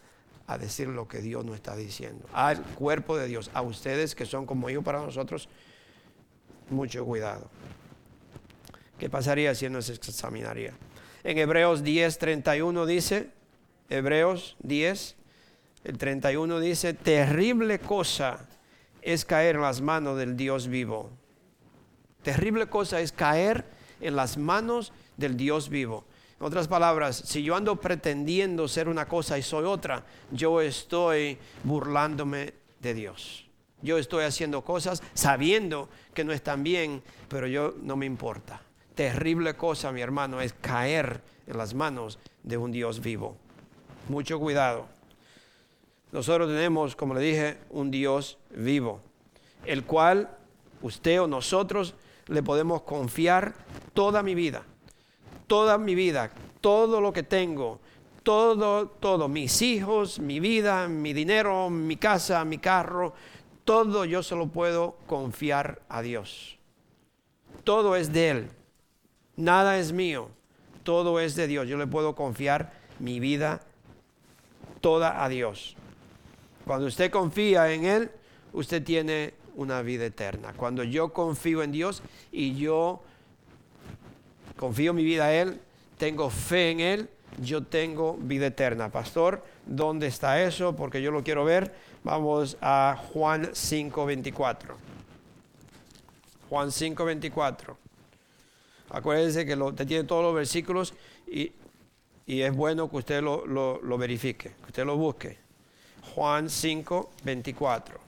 [0.45, 2.27] a decir lo que Dios nos está diciendo.
[2.33, 5.49] Al cuerpo de Dios, a ustedes que son como hijos para nosotros,
[6.69, 7.49] mucho cuidado.
[8.99, 10.73] ¿Qué pasaría si nos examinaría?
[11.23, 13.29] En Hebreos 10, 31 dice,
[13.89, 15.15] Hebreos 10,
[15.83, 18.47] el 31 dice, terrible cosa
[19.01, 21.09] es caer en las manos del Dios vivo.
[22.23, 23.65] Terrible cosa es caer
[24.01, 26.05] en las manos del Dios vivo.
[26.39, 31.37] En otras palabras, si yo ando pretendiendo ser una cosa y soy otra, yo estoy
[31.63, 33.45] burlándome de Dios.
[33.81, 38.64] Yo estoy haciendo cosas sabiendo que no están bien, pero yo no me importa.
[38.95, 43.35] Terrible cosa, mi hermano, es caer en las manos de un Dios vivo.
[44.07, 44.87] Mucho cuidado.
[46.11, 49.01] Nosotros tenemos, como le dije, un Dios vivo,
[49.65, 50.29] el cual
[50.81, 51.93] usted o nosotros
[52.27, 53.53] le podemos confiar
[53.93, 54.63] toda mi vida,
[55.47, 56.31] toda mi vida,
[56.61, 57.81] todo lo que tengo,
[58.23, 63.13] todo, todo, mis hijos, mi vida, mi dinero, mi casa, mi carro,
[63.65, 66.57] todo yo se lo puedo confiar a Dios.
[67.63, 68.49] Todo es de Él,
[69.37, 70.29] nada es mío,
[70.83, 71.67] todo es de Dios.
[71.67, 73.61] Yo le puedo confiar mi vida
[74.81, 75.75] toda a Dios.
[76.65, 78.11] Cuando usted confía en Él,
[78.53, 80.53] usted tiene una vida eterna.
[80.55, 83.01] Cuando yo confío en Dios y yo
[84.57, 85.59] confío mi vida a Él,
[85.97, 87.09] tengo fe en Él,
[87.41, 88.89] yo tengo vida eterna.
[88.91, 90.75] Pastor, ¿dónde está eso?
[90.75, 91.73] Porque yo lo quiero ver.
[92.03, 94.75] Vamos a Juan 5:24.
[96.49, 97.77] Juan 5:24.
[98.89, 100.93] Acuérdense que lo, usted tiene todos los versículos
[101.27, 101.51] y,
[102.27, 105.37] es bueno que usted lo, lo verifique, que usted lo busque.
[106.15, 107.99] Juan 5, 24.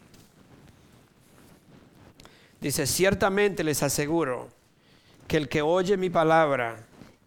[2.60, 4.50] Dice, ciertamente les aseguro
[5.28, 6.78] que el que oye mi palabra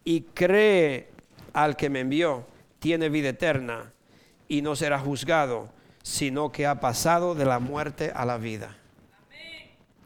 [0.03, 1.09] y cree
[1.53, 2.45] al que me envió
[2.79, 3.93] tiene vida eterna
[4.47, 5.69] y no será juzgado,
[6.03, 8.75] sino que ha pasado de la muerte a la vida.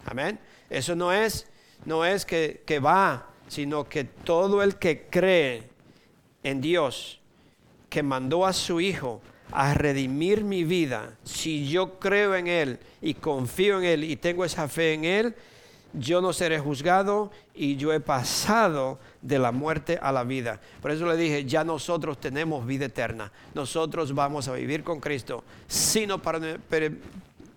[0.05, 0.39] Amén.
[0.69, 1.47] Eso no es,
[1.85, 5.63] no es que, que va, sino que todo el que cree
[6.43, 7.19] en Dios,
[7.89, 9.21] que mandó a su Hijo
[9.51, 14.43] a redimir mi vida, si yo creo en Él y confío en Él y tengo
[14.43, 15.35] esa fe en Él,
[15.97, 20.59] yo no seré juzgado y yo he pasado de la muerte a la vida.
[20.81, 23.31] Por eso le dije, ya nosotros tenemos vida eterna.
[23.53, 26.39] Nosotros vamos a vivir con Cristo, sino para,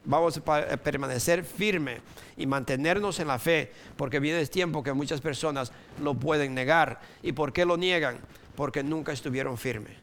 [0.09, 2.01] vamos a permanecer firme
[2.37, 5.71] y mantenernos en la fe, porque viene el tiempo que muchas personas
[6.03, 7.01] lo pueden negar.
[7.23, 8.19] ¿Y por qué lo niegan?
[8.57, 9.97] Porque nunca estuvieron firmes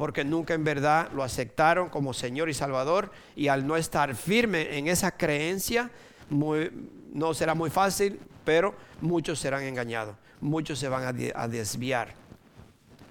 [0.00, 4.78] porque nunca en verdad lo aceptaron como Señor y Salvador y al no estar firme
[4.78, 5.90] en esa creencia,
[6.30, 12.14] no será muy fácil, pero muchos serán engañados, muchos se van a, desviar.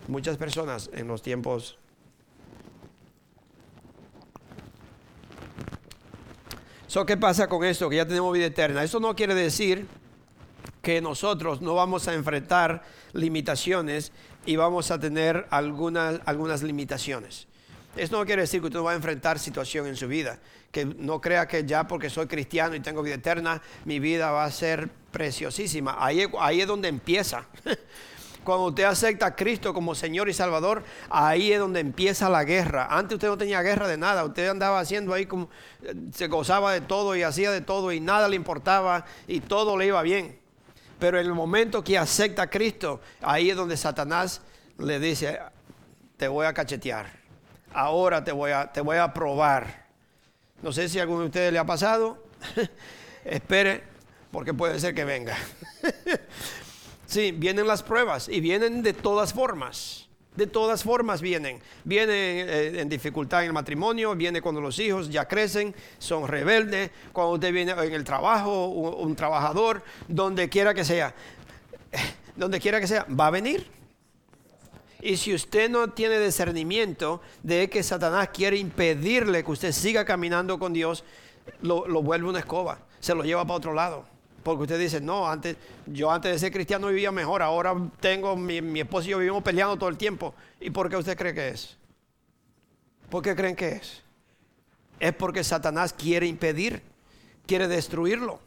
[0.07, 1.77] Muchas personas en los tiempos
[7.05, 7.87] ¿Qué pasa con esto?
[7.87, 8.83] Que ya tenemos vida eterna.
[8.83, 9.85] Eso no quiere decir
[10.81, 12.83] que nosotros no vamos a enfrentar
[13.13, 14.11] limitaciones
[14.45, 17.47] y vamos a tener algunas, algunas limitaciones.
[17.95, 20.39] Eso no quiere decir que usted va a enfrentar situación en su vida.
[20.71, 24.45] Que no crea que ya porque soy cristiano y tengo vida eterna, mi vida va
[24.45, 25.95] a ser preciosísima.
[25.99, 27.45] Ahí, ahí es donde empieza.
[28.43, 32.87] Cuando usted acepta a Cristo como Señor y Salvador, ahí es donde empieza la guerra.
[32.89, 35.49] Antes usted no tenía guerra de nada, usted andaba haciendo ahí como
[35.83, 39.77] eh, se gozaba de todo y hacía de todo y nada le importaba y todo
[39.77, 40.39] le iba bien.
[40.99, 44.41] Pero en el momento que acepta a Cristo, ahí es donde Satanás
[44.77, 45.39] le dice,
[46.17, 47.07] te voy a cachetear.
[47.73, 49.87] Ahora te voy a, te voy a probar.
[50.61, 52.23] No sé si a alguno de ustedes le ha pasado.
[53.23, 53.83] Espere,
[54.31, 55.37] porque puede ser que venga.
[57.09, 60.07] sí, vienen las pruebas y vienen de todas formas.
[60.35, 61.59] De todas formas vienen.
[61.83, 62.15] Vienen
[62.47, 67.33] eh, en dificultad en el matrimonio, viene cuando los hijos ya crecen, son rebeldes, cuando
[67.33, 71.13] usted viene en el trabajo, un, trabajador, donde quiera que sea.
[72.35, 73.67] Donde quiera que sea, va a venir.
[75.01, 80.57] Y si usted no tiene discernimiento de que Satanás quiere impedirle que usted siga caminando
[80.57, 81.03] con Dios,
[81.61, 84.18] lo vuelve una escoba, se lo lleva para otro lado.
[84.43, 88.61] Porque usted dice, no, antes, yo antes de ser cristiano vivía mejor, ahora tengo, mi,
[88.61, 90.33] mi esposo y yo vivimos peleando todo el tiempo.
[90.59, 91.77] ¿Y por qué usted cree que es?
[93.09, 94.03] ¿Por qué creen que es?
[94.99, 96.81] Es porque Satanás quiere impedir,
[97.45, 98.39] quiere destruirlo.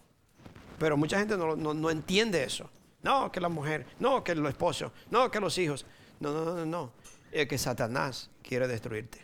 [0.78, 2.68] Pero mucha gente no, no, entiende eso.
[3.02, 5.86] No, que la mujer, no, que el esposo, no, que los hijos.
[6.20, 6.92] No, no, no, no.
[7.32, 9.18] Es que Satanás quiere destruirte.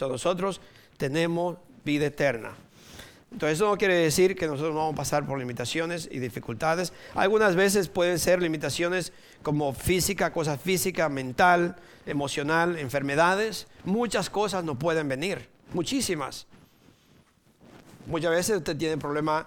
[0.00, 0.60] nosotros
[0.96, 2.54] tenemos vida eterna.
[3.32, 6.92] Entonces eso no quiere decir que nosotros no vamos a pasar por limitaciones y dificultades.
[7.14, 9.12] Algunas veces pueden ser limitaciones
[9.42, 13.66] como física, cosas física, mental, emocional, enfermedades.
[13.84, 16.46] Muchas cosas no pueden venir, muchísimas.
[18.06, 19.46] Muchas veces usted tiene problemas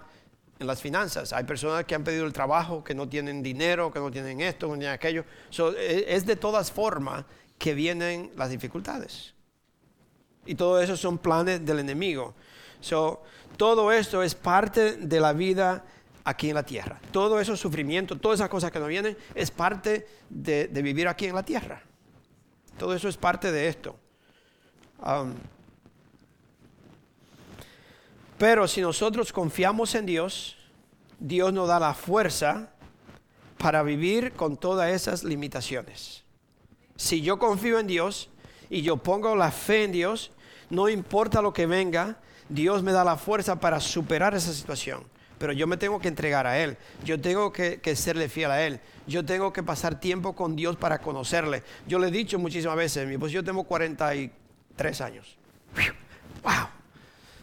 [0.60, 1.32] en las finanzas.
[1.32, 4.68] Hay personas que han pedido el trabajo, que no tienen dinero, que no tienen esto,
[4.68, 5.24] que no tienen aquello.
[5.78, 7.24] E, es de todas formas
[7.58, 9.34] que vienen las dificultades.
[10.46, 12.36] Y todo eso son planes del enemigo.
[12.82, 13.24] So,
[13.60, 15.84] todo esto es parte de la vida
[16.24, 16.98] aquí en la tierra.
[17.12, 21.36] Todo eso sufrimiento, todas esas cosas que nos vienen, es parte de, vivir aquí en
[21.36, 21.82] la tierra.
[22.78, 23.98] Todo eso es parte de esto.
[28.38, 30.56] Pero si nosotros confiamos en Dios,
[31.20, 32.70] Dios nos da la fuerza
[33.58, 36.24] para vivir con todas esas limitaciones.
[36.96, 38.30] Si yo confío en Dios
[38.70, 40.32] y yo pongo la fe en Dios,
[40.70, 42.20] no importa lo que venga,
[42.50, 45.04] Dios me da la fuerza para superar esa situación.
[45.38, 46.78] Pero yo me tengo que entregar a Él.
[47.06, 48.82] Yo tengo que, serle fiel a Él.
[49.08, 51.64] Yo tengo que pasar tiempo con Dios para conocerle.
[51.88, 55.38] Yo le he dicho muchísimas veces, mi pues yo tengo 43 años.
[56.44, 56.68] ¡Wow!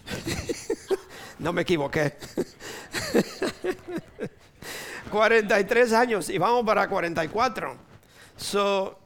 [1.38, 2.16] no me equivoqué.
[5.10, 7.76] 43 años y vamos para 44.
[8.36, 8.98] So,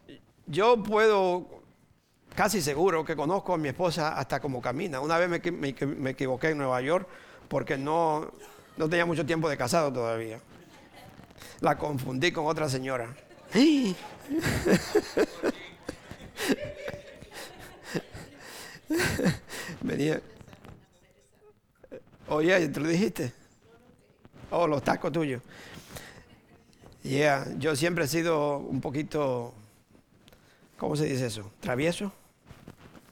[0.47, 1.60] yo puedo
[2.35, 5.01] casi seguro que conozco a mi esposa hasta como camina.
[5.01, 5.69] Una vez me,
[6.11, 7.09] equivoqué en Nueva York
[7.49, 8.31] porque no,
[8.77, 10.41] no tenía mucho tiempo de casado todavía.
[11.61, 13.15] La confundí con otra señora.
[19.83, 20.21] Venía.
[22.29, 23.33] Oye, ¿te lo dijiste?
[24.51, 25.43] Oh, los tacos tuyos.
[27.03, 29.55] Yeah, yo siempre he sido un poquito,
[30.77, 31.51] ¿cómo se dice eso?
[31.61, 32.13] ¿Travieso?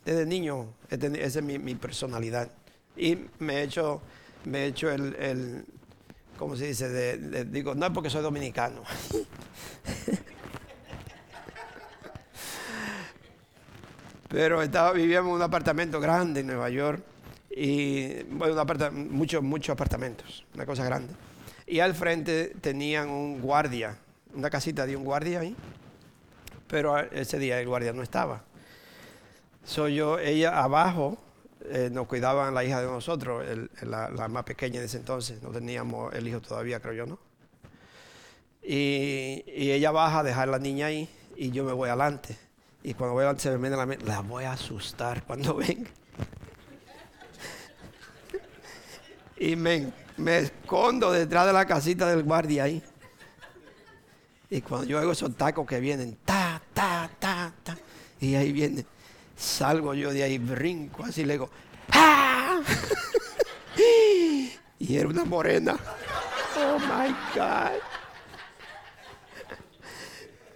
[0.08, 2.50] desde niño, esa es mi, personalidad.
[2.96, 4.00] Y me he hecho,
[4.46, 5.66] me he hecho el,
[6.38, 7.44] ¿cómo se dice?
[7.44, 8.82] Digo, no es porque soy dominicano.
[14.28, 17.02] Pero estaba, vivíamos en un apartamento grande en Nueva York
[17.50, 21.12] y bueno, muchos, muchos apartamentos, una cosa grande.
[21.66, 23.98] Y al frente tenían un guardia,
[24.34, 25.54] una casita de un guardia ahí,
[26.66, 28.47] pero ese día el guardia no estaba.
[29.68, 31.18] Soy yo, ella abajo
[31.66, 33.44] eh, nos cuidaban la hija de nosotros,
[33.82, 37.18] la, más pequeña en ese entonces, no teníamos el hijo todavía, creo yo, ¿no?
[38.62, 41.06] Y, ella baja a dejar a la niña ahí
[41.36, 42.34] y yo me voy adelante.
[42.82, 45.90] Y cuando voy adelante se me viene la mente, la voy a asustar cuando venga.
[49.36, 52.82] y me, me escondo detrás de la casita del guardia ahí.
[54.48, 57.76] Y cuando yo hago esos tacos que vienen, ta, ta, ta, ta,
[58.18, 58.86] y ahí viene,
[59.38, 61.48] salgo yo de ahí, brinco así, le digo,
[61.92, 62.60] ¡ah!
[64.78, 65.76] y era una morena.
[66.56, 67.80] Oh my God.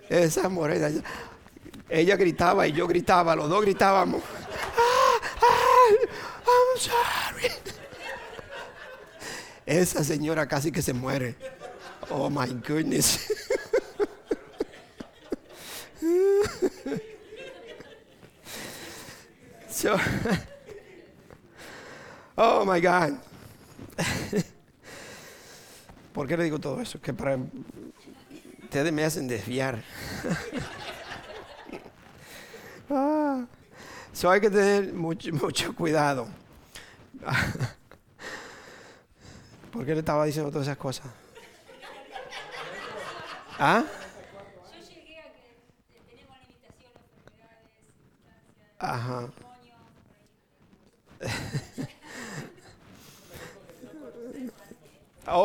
[0.09, 0.91] Esa morena,
[1.89, 4.23] ella gritaba y yo gritaba, los dos gritábamos.
[4.77, 5.89] Ah, ah,
[6.47, 7.51] I'm sorry.
[9.65, 11.37] Esa señora casi que se muere.
[12.11, 13.33] Oh my goodness.
[22.37, 23.15] oh my God.
[26.13, 27.01] ¿Por qué le digo todo eso?
[27.01, 27.39] Que para
[28.63, 29.83] ustedes me hacen desviar.
[32.91, 33.47] ah,
[34.13, 36.29] so hay que tener mucho, mucho cuidado.
[39.73, 41.07] ¿Por qué le estaba diciendo todas esas cosas?
[43.59, 43.85] ¿Ah?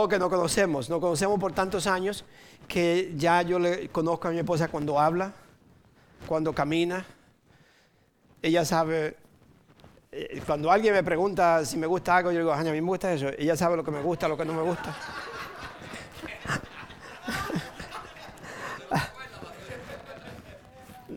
[0.08, 2.26] Que no conocemos, no conocemos por tantos años
[2.68, 5.34] que ya yo le conozco a mi esposa cuando habla,
[6.28, 7.05] cuando camina.
[8.41, 9.18] Ella sabe,
[10.12, 13.14] eh, cuando alguien me pregunta si me gusta algo, yo digo, a mí me gusta
[13.14, 13.30] eso.
[13.38, 14.95] Ella sabe lo que me gusta, lo que no me gusta.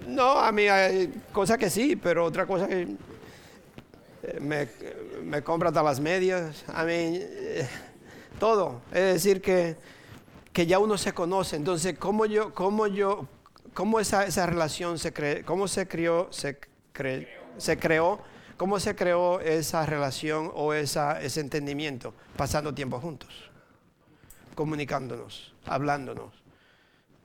[0.07, 4.69] No, a mí hay cosas que sí, pero otra cosa que eh, me,
[5.23, 6.65] me compra hasta las medias.
[6.67, 7.67] A mí, eh,
[8.41, 8.83] todo.
[8.91, 9.77] Es decir, que,
[10.53, 11.55] que ya uno se conoce.
[11.55, 13.29] Entonces, ¿cómo yo, cómo yo,
[13.73, 16.59] cómo esa, esa relación se creó, cómo se creó, se,
[17.57, 18.21] se creó,
[18.57, 22.13] cómo se creó esa relación o esa, ese entendimiento?
[22.37, 23.31] Pasando tiempo juntos,
[24.57, 26.41] comunicándonos, hablándonos.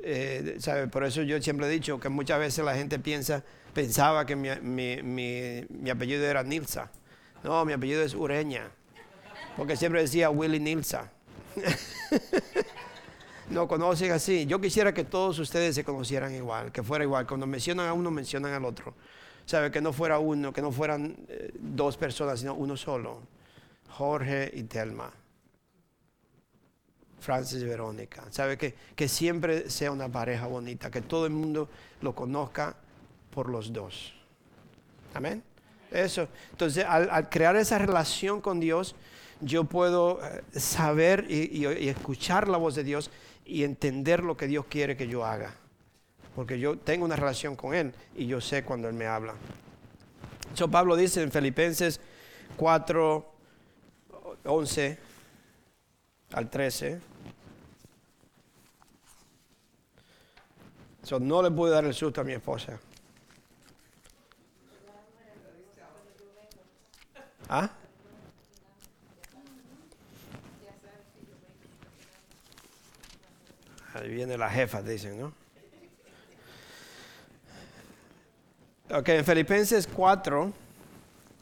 [0.07, 0.59] Eh,
[0.91, 3.43] Por eso yo siempre he dicho que muchas veces la gente piensa,
[3.73, 6.91] pensaba que mi, mi, apellido era Nilsa.
[7.43, 8.69] No, mi apellido es Ureña.
[9.57, 11.11] Porque siempre decía Willy Nilsa.
[13.49, 14.45] no conocen así.
[14.45, 17.25] Yo quisiera que todos ustedes se conocieran igual, que fuera igual.
[17.25, 18.93] Cuando mencionan a uno, mencionan al otro.
[19.45, 19.71] ¿Sabe?
[19.71, 23.21] Que no fuera uno, que no fueran eh, dos personas, sino uno solo.
[23.89, 25.11] Jorge y Telma.
[27.19, 28.25] Francis y Verónica.
[28.31, 28.57] ¿Sabe?
[28.57, 31.69] Que, que siempre sea una pareja bonita, que todo el mundo
[32.01, 32.75] lo conozca
[33.31, 34.13] por los dos.
[35.13, 35.43] Amén.
[35.91, 36.27] Eso.
[36.51, 38.95] Entonces, al, crear esa relación con Dios,
[39.41, 43.11] yo puedo eh, saber y, escuchar la voz de Dios
[43.45, 45.53] y entender lo que Dios quiere que yo haga.
[46.35, 49.33] Porque yo tengo una relación con Él y yo sé cuando Él me habla.
[50.53, 51.99] Eso Pablo dice en Filipenses
[52.57, 53.25] 4,
[54.45, 54.97] 11
[56.31, 56.99] al 13.
[61.19, 62.79] no le pude dar el susto a mi esposa.
[67.47, 67.69] ¿Ah?
[73.95, 75.33] Ahí viene la jefa, dicen, ¿no?
[78.91, 80.53] Ok, en Filipenses 4,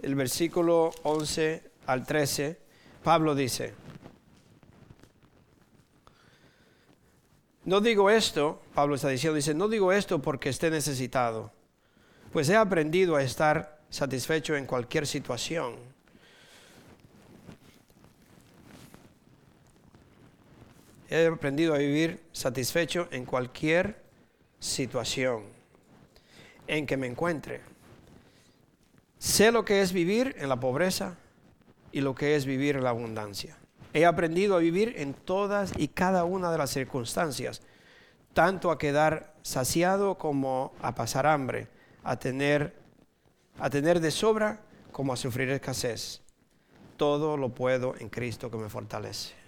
[0.04, 2.60] el versículo 11 al 13,
[3.04, 3.74] Pablo dice,
[7.66, 11.52] No digo esto, Pablo está diciendo, dice, no digo esto porque esté necesitado,
[12.32, 15.93] pues he aprendido a estar satisfecho en cualquier situación.
[21.14, 24.02] He aprendido a vivir satisfecho en cualquier
[24.58, 25.44] situación
[26.66, 27.62] en que me encuentre.
[29.20, 31.16] Sé lo que es vivir en la pobreza
[31.92, 33.56] y lo que es vivir en la abundancia.
[33.94, 37.62] He aprendido a vivir en todas y cada una de las circunstancias,
[38.34, 41.68] tanto a quedar saciado como a pasar hambre,
[42.04, 42.74] a tener,
[43.60, 44.62] a tener de sobra
[44.92, 46.24] como a sufrir escasez.
[46.98, 49.43] Todo lo puedo en Cristo que me fortalece.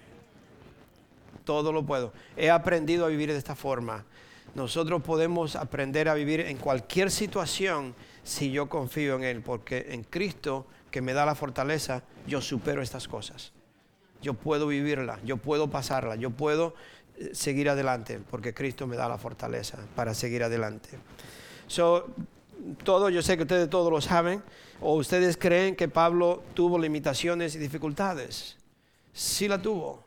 [1.43, 2.13] Todo lo puedo.
[2.37, 4.05] He aprendido a vivir de esta forma.
[4.53, 10.03] nosotros podemos aprender a vivir en cualquier situación si yo confío en Él, porque en
[10.03, 10.65] Cristo
[10.95, 13.51] que me da la fortaleza, yo supero estas cosas.
[14.21, 16.73] Yo puedo vivirla, yo puedo pasarla, yo puedo
[17.17, 20.91] eh, seguir adelante, porque Cristo me da la fortaleza para seguir adelante.
[21.67, 22.07] So,
[22.85, 24.41] todo, yo sé que ustedes todos lo saben,
[24.79, 28.55] o ustedes creen que Pablo tuvo limitaciones y dificultades.
[29.11, 30.04] Sí la tuvo.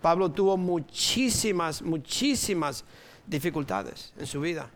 [0.00, 2.84] Pablo tuvo muchísimas, muchísimas
[3.26, 4.70] dificultades en su vida.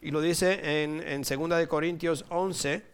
[0.00, 2.92] Y lo dice en, en 2 de Corintios 11,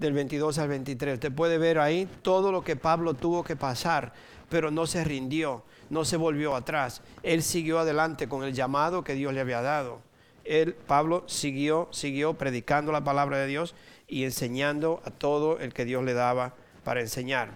[0.00, 1.14] del 22 al 23.
[1.14, 4.14] Usted puede ver ahí todo lo que Pablo tuvo que pasar,
[4.48, 7.02] pero no se rindió, no se volvió atrás.
[7.22, 10.00] Él siguió adelante con el llamado que Dios le había dado.
[10.44, 13.74] Él, Pablo, siguió, siguió predicando la palabra de Dios
[14.08, 17.50] y enseñando a todo el que Dios le daba para enseñar.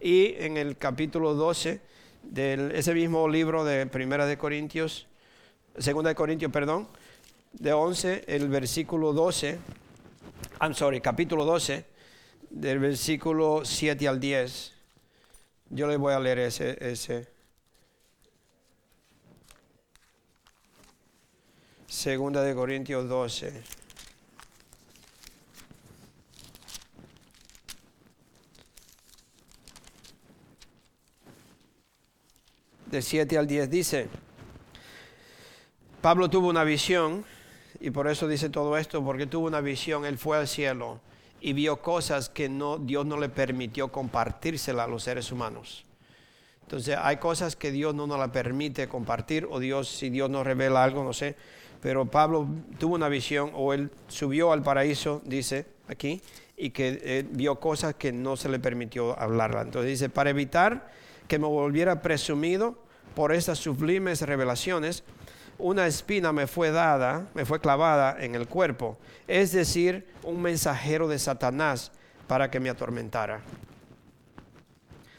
[0.00, 1.80] Y en el capítulo 12
[2.30, 5.08] de ese mismo libro de Primera de Corintios,
[5.76, 6.86] Segunda de Corintios, perdón,
[7.52, 9.58] de 11, el versículo 12,
[10.60, 11.84] I'm sorry, capítulo 12,
[12.50, 14.72] del versículo 7 al 10.
[15.70, 17.28] Yo le voy a leer ese, ese.
[21.88, 23.79] Segunda de Corintios 12.
[32.90, 34.08] De 7 al 10 dice,
[36.00, 37.24] Pablo tuvo una visión
[37.80, 41.00] y por eso dice todo esto, porque tuvo una visión, él fue al cielo
[41.40, 45.84] y vio cosas que no, Dios no le permitió compartírsela a los seres humanos.
[46.62, 50.44] Entonces hay cosas que Dios no nos la permite compartir o Dios, si Dios nos
[50.44, 51.36] revela algo, no sé.
[51.80, 52.46] Pero Pablo
[52.78, 56.20] tuvo una visión o él subió al paraíso, dice aquí,
[56.56, 59.62] y que eh, vio cosas que no se le permitió hablarla.
[59.62, 60.90] Entonces dice, para evitar
[61.30, 62.76] que me volviera presumido
[63.14, 65.04] por estas sublimes revelaciones,
[65.58, 71.06] una espina me fue dada, me fue clavada en el cuerpo, es decir, un mensajero
[71.06, 71.92] de Satanás
[72.26, 73.42] para que me atormentara.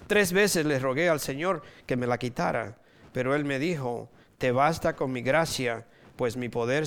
[0.05, 2.76] Tres veces le rogué al Señor que me la quitara,
[3.14, 5.88] pero él me dijo, te basta con mi gracia,
[6.18, 6.86] pues mi poder,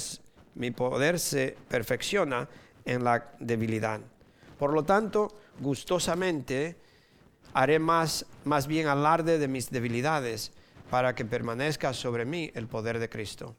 [0.54, 2.46] mi poder se perfecciona
[2.84, 4.00] en la debilidad.
[4.58, 6.83] Por lo tanto, gustosamente
[7.54, 10.52] haré más, más bien alarde de mis debilidades
[10.90, 13.56] para que permanezca sobre mí el poder de Cristo.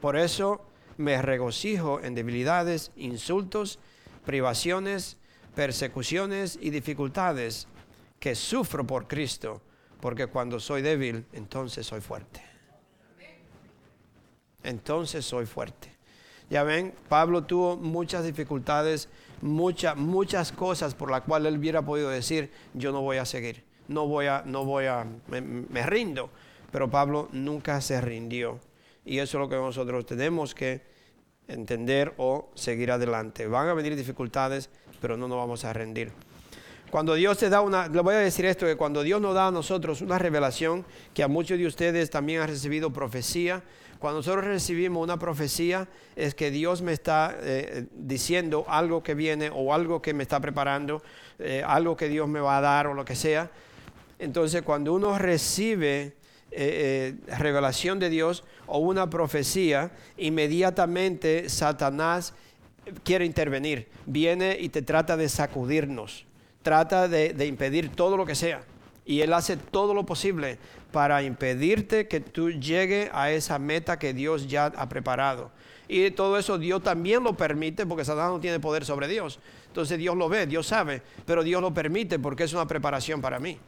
[0.00, 0.64] Por eso
[0.98, 3.78] me regocijo en debilidades, insultos,
[4.24, 5.16] privaciones,
[5.54, 7.66] persecuciones y dificultades
[8.20, 9.62] que sufro por Cristo,
[10.00, 12.42] porque cuando soy débil, entonces soy fuerte.
[14.62, 15.96] Entonces soy fuerte.
[16.50, 19.08] Ya ven, Pablo tuvo muchas dificultades,
[19.42, 23.64] muchas, muchas cosas por las cuales él hubiera podido decir, yo no voy a seguir,
[23.88, 26.30] no voy a, no voy a, me rindo
[26.70, 28.60] pero Pablo nunca se rindió.
[29.04, 30.82] Y eso es lo que nosotros tenemos que
[31.46, 33.46] entender o seguir adelante.
[33.46, 34.68] Van a venir dificultades,
[35.00, 36.12] pero no nos vamos a rendir.
[36.90, 39.48] Cuando Dios te da una, le voy a decir esto, que cuando Dios nos da
[39.48, 40.84] a nosotros una revelación,
[41.14, 43.62] que a muchos de ustedes también han recibido profecía,
[43.98, 49.50] cuando nosotros recibimos una profecía es que Dios me está eh, diciendo algo que viene
[49.52, 51.02] o algo que me está preparando,
[51.38, 53.50] eh, algo que Dios me va a dar o lo que sea.
[54.18, 56.14] Entonces cuando uno recibe
[56.50, 62.34] eh, revelación de Dios o una profecía, inmediatamente Satanás
[63.04, 63.88] quiere intervenir.
[64.06, 66.24] Viene y te trata de sacudirnos,
[66.62, 68.62] trata de, impedir todo lo que sea.
[69.08, 70.58] Y Él hace todo lo posible
[70.92, 75.50] para impedirte que tú llegue a esa meta que Dios ya ha preparado.
[75.88, 79.40] Y todo eso Dios también lo permite porque Satanás no tiene poder sobre Dios.
[79.68, 83.40] Entonces Dios lo ve, Dios sabe, pero Dios lo permite porque es una preparación para
[83.40, 83.58] mí.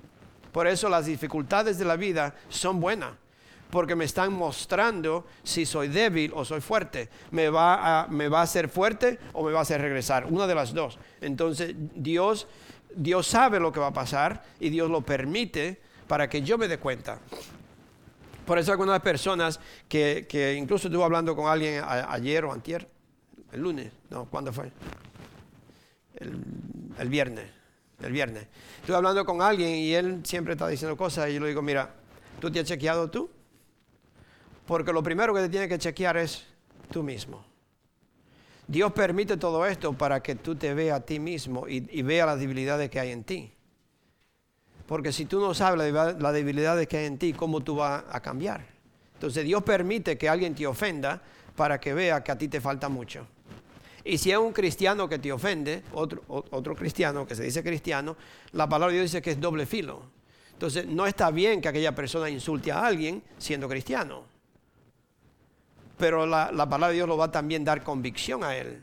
[0.52, 3.12] Por eso las dificultades de la vida son buenas,
[3.70, 7.08] porque me están mostrando si soy débil o soy fuerte.
[7.30, 10.26] ¿Me va a, me va a hacer fuerte o me va a hacer regresar?
[10.26, 10.98] Una de las dos.
[11.22, 12.46] Entonces Dios,
[12.94, 16.68] Dios sabe lo que va a pasar y Dios lo permite para que yo me
[16.68, 17.18] dé cuenta.
[18.46, 22.88] Por eso algunas personas que, que incluso estuve hablando con alguien ayer o antier,
[23.52, 24.70] el lunes, no, ¿cuándo fue?
[26.18, 27.60] el viernes
[28.02, 28.46] el viernes.
[28.80, 31.94] Estoy hablando con alguien y él siempre está diciendo cosas y yo le digo, mira,
[32.40, 33.30] ¿tú te has chequeado tú?
[34.66, 36.46] Porque lo primero que te tiene que chequear es
[36.90, 37.44] tú mismo.
[38.70, 42.24] Dios permite todo esto para que tú te veas a ti mismo y, y veas
[42.24, 43.52] las debilidades que hay en ti.
[44.86, 48.20] Porque si tú no sabes las debilidades que hay en ti, ¿cómo tú vas a
[48.20, 48.64] cambiar?
[49.14, 51.20] Entonces Dios permite que alguien te ofenda
[51.56, 53.26] para que vea que a ti te falta mucho.
[54.04, 58.16] Y si es un cristiano que te ofende, otro, otro cristiano que se dice cristiano,
[58.52, 60.02] la palabra de Dios dice que es doble filo.
[60.52, 64.29] Entonces no está bien que aquella persona insulte a alguien siendo cristiano.
[66.00, 68.80] Pero la, la palabra de Dios lo va a también dar convicción a él.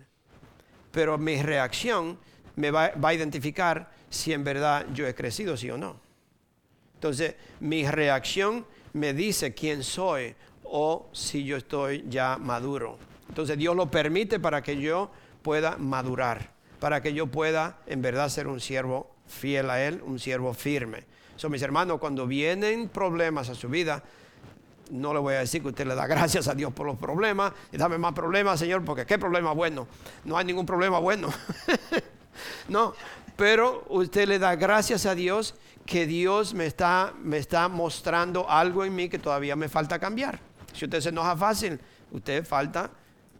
[0.91, 2.17] Pero mi reacción
[2.55, 5.99] me va, va a identificar si en verdad yo he crecido, sí o no.
[6.93, 12.97] Entonces, mi reacción me dice quién soy o si yo estoy ya maduro.
[13.29, 15.11] Entonces, Dios lo permite para que yo
[15.41, 20.19] pueda madurar, para que yo pueda en verdad ser un siervo fiel a Él, un
[20.19, 21.03] siervo firme.
[21.35, 24.03] So, mis hermanos, cuando vienen problemas a su vida,
[24.91, 27.53] no le voy a decir que usted le da gracias a Dios por los problemas
[27.71, 29.87] y dame más problemas, Señor, porque qué problema bueno.
[30.25, 31.29] No hay ningún problema bueno.
[32.67, 32.93] no,
[33.35, 35.55] pero usted le da gracias a Dios
[35.85, 40.39] que Dios me está, me está mostrando algo en mí que todavía me falta cambiar.
[40.73, 41.79] Si usted se enoja fácil,
[42.11, 42.89] usted falta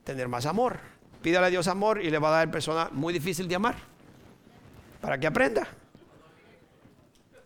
[0.03, 0.79] tener más amor.
[1.21, 3.75] Pídale a Dios amor y le va a dar persona muy difícil de amar.
[5.01, 5.67] Para que aprenda.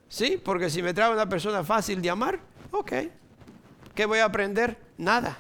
[0.08, 2.40] Sí, porque si me trae una persona fácil de amar,
[2.72, 2.92] ok.
[3.96, 4.78] ¿Qué voy a aprender?
[4.98, 5.38] Nada.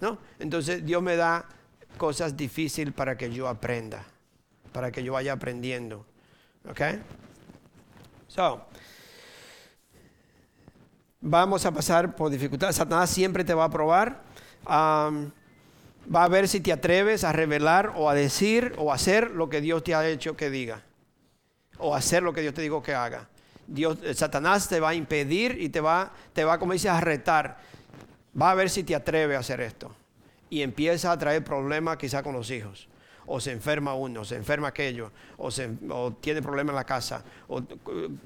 [0.00, 0.18] ¿No?
[0.38, 1.46] Entonces Dios me da
[1.96, 4.04] cosas difíciles para que yo aprenda,
[4.72, 6.06] para que yo vaya aprendiendo.
[6.68, 6.80] ¿Ok?
[8.28, 8.66] So,
[11.20, 12.76] vamos a pasar por dificultades.
[12.76, 14.22] Satanás siempre te va a probar.
[14.68, 19.60] Va a ver si te atreves a revelar o a decir o hacer lo que
[19.60, 20.82] Dios te ha hecho que diga.
[21.78, 23.28] O hacer lo que Dios te dijo que haga.
[23.66, 27.00] Dios, eh, Satanás te va a impedir y te va, te va, como dice, a
[27.00, 27.58] retar.
[28.40, 29.94] Va a ver si te atreves a hacer esto.
[30.50, 32.88] Y empieza a traer problemas quizá con los hijos.
[33.26, 36.84] O se enferma uno, o se enferma aquello, o, se, o tiene problemas en la
[36.84, 37.60] casa, o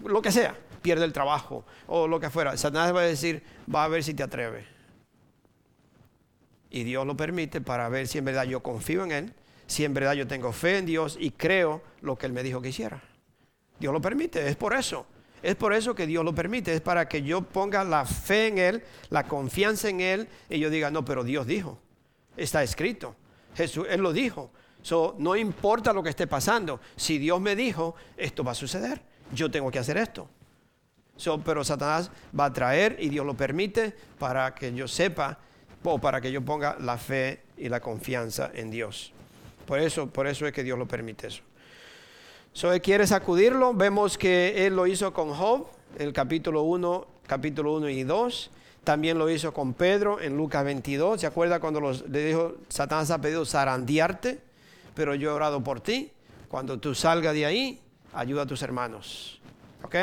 [0.05, 2.55] lo que sea, pierde el trabajo, o lo que fuera.
[2.59, 3.43] Satanás va a decir,
[3.75, 4.67] va a ver si te atreves.
[6.69, 9.35] Y Dios lo permite para ver si en verdad yo confío en Él,
[9.67, 12.61] si en verdad yo tengo fe en Dios y creo lo que Él me dijo
[12.61, 13.03] que hiciera.
[13.79, 15.07] Dios lo permite, es por eso.
[15.43, 18.59] Es por eso que Dios lo permite, es para que yo ponga la fe en
[18.59, 21.79] Él, la confianza en Él y yo diga, no, pero Dios dijo,
[22.37, 23.17] está escrito,
[23.55, 24.51] Jesús, Él lo dijo.
[24.83, 29.03] So, no importa lo que esté pasando, si Dios me dijo, esto va a suceder,
[29.33, 30.29] yo tengo que hacer esto.
[31.17, 35.39] So, pero Satanás va a traer y Dios lo permite para que yo sepa
[35.85, 39.13] o para que yo ponga la fe y la confianza en Dios.
[39.67, 41.43] Por eso, por eso es que Dios lo permite eso.
[42.53, 43.75] So, él quiere sacudirlo.
[43.75, 45.69] Vemos que él lo hizo con Job,
[45.99, 48.51] el capítulo 1, capítulo 1 y 2.
[48.83, 51.21] También lo hizo con Pedro en Lucas 22.
[51.21, 54.41] ¿Se acuerda cuando le dijo, Satanás ha pedido zarandearte,
[54.95, 56.11] pero yo he orado por ti?
[56.49, 57.81] Cuando tú salgas de ahí,
[58.13, 59.41] ayuda a tus hermanos.
[59.83, 59.95] ¿Ok?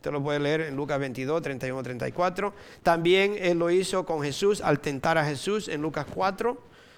[0.00, 2.54] Te lo puede leer en Lucas 22, 31, 34.
[2.84, 6.56] También él lo hizo con Jesús al tentar a Jesús en Lucas 4.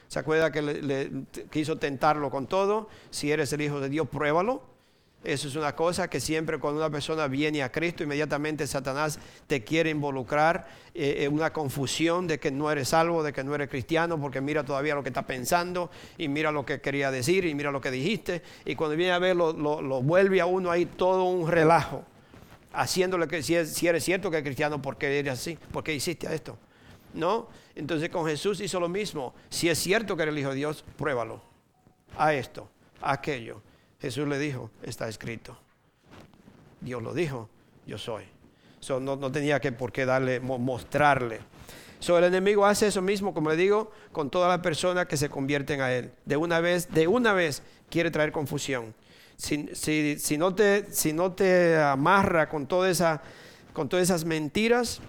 [0.08, 1.10] ¿Se acuerda que le,
[1.50, 2.90] quiso tentarlo con todo?
[3.08, 4.77] Si eres el Hijo de Dios, pruébalo.
[5.24, 9.18] Eso es una cosa que siempre cuando una persona viene a Cristo, inmediatamente Satanás
[9.48, 13.52] te quiere involucrar eh, en una confusión de que no eres salvo, de que no
[13.52, 17.44] eres cristiano, porque mira todavía lo que está pensando y mira lo que quería decir
[17.46, 18.42] y mira lo que dijiste.
[18.64, 19.54] Y cuando viene a ver, lo,
[20.02, 22.04] vuelve a uno ahí todo un relajo,
[22.72, 25.58] haciéndole que si, si eres cierto que eres cristiano, ¿por qué eres así?
[25.72, 26.56] ¿Por qué hiciste esto?
[27.12, 27.48] ¿No?
[27.74, 29.34] Entonces con Jesús hizo lo mismo.
[29.50, 31.42] Si es cierto que eres el Hijo de Dios, pruébalo.
[32.16, 32.68] A esto,
[33.00, 33.62] a aquello
[34.00, 35.58] Jesús le dijo, está escrito.
[36.80, 37.48] Dios lo dijo,
[37.84, 38.24] yo soy.
[39.00, 41.40] no, tenía que por qué darle, mostrarle.
[41.98, 45.28] So, el enemigo hace eso mismo, como le digo, con todas las personas que se
[45.28, 46.12] convierten a él.
[46.24, 48.94] De una vez, de una vez quiere traer confusión.
[49.36, 53.20] Si, si, no, te, si no te amarra con, toda esa,
[53.72, 55.00] con todas esas mentiras,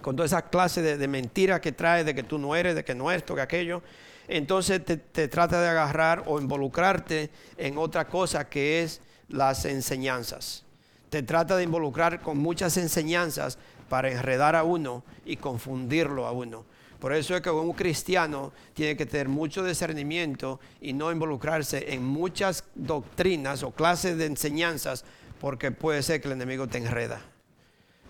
[0.00, 2.84] con toda esa clase de, de mentiras que trae de que tú no eres, de
[2.84, 3.82] que no esto, que aquello,
[4.28, 10.64] entonces te, trata de agarrar o involucrarte en otra cosa que es las enseñanzas.
[11.08, 16.66] Te trata de involucrar con muchas enseñanzas para enredar a uno y confundirlo a uno.
[17.00, 22.04] Por eso es que un cristiano tiene que tener mucho discernimiento y no involucrarse en
[22.04, 25.04] muchas doctrinas o clases de enseñanzas
[25.40, 27.22] porque puede ser que el enemigo te enreda.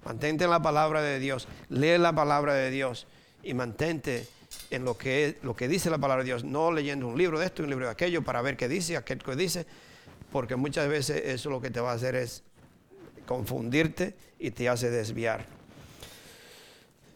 [0.04, 3.06] Mantente en la palabra de Dios, lee la palabra de Dios
[3.42, 4.26] y mantente
[4.70, 7.46] en lo que, lo que dice la palabra de Dios, no leyendo un libro de
[7.46, 9.66] esto, un libro de aquello, para ver qué dice, aquel que dice,
[10.30, 12.42] porque muchas veces eso lo que te va a hacer es
[13.26, 15.46] confundirte y te hace desviar.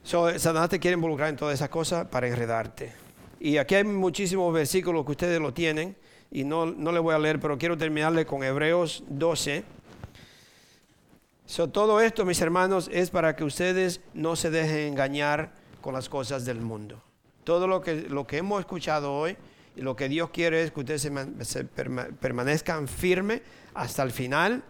[0.04, 2.92] So, Satanás te quiere involucrar en todas esas cosas para enredarte.
[3.38, 5.96] Y aquí hay muchísimos versículos que ustedes lo tienen,
[6.30, 9.64] y no, no le voy a leer, pero quiero terminarle con Hebreos 12.
[11.44, 15.52] So, todo esto, mis hermanos, es para que ustedes no se dejen engañar
[15.82, 17.02] con las cosas del mundo.
[17.44, 19.36] Todo lo que, lo que hemos escuchado hoy
[19.76, 21.10] y lo que Dios quiere es que ustedes
[21.42, 23.40] se, permanezcan firmes
[23.74, 24.62] hasta el final.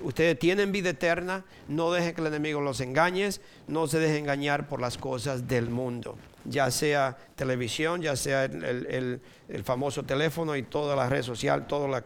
[0.00, 3.28] Ustedes tienen vida eterna, no dejen que el enemigo los engañe,
[3.66, 9.20] no se dejen engañar por las cosas del mundo, ya sea televisión, ya sea el,
[9.64, 12.04] famoso teléfono y toda la red social, toda la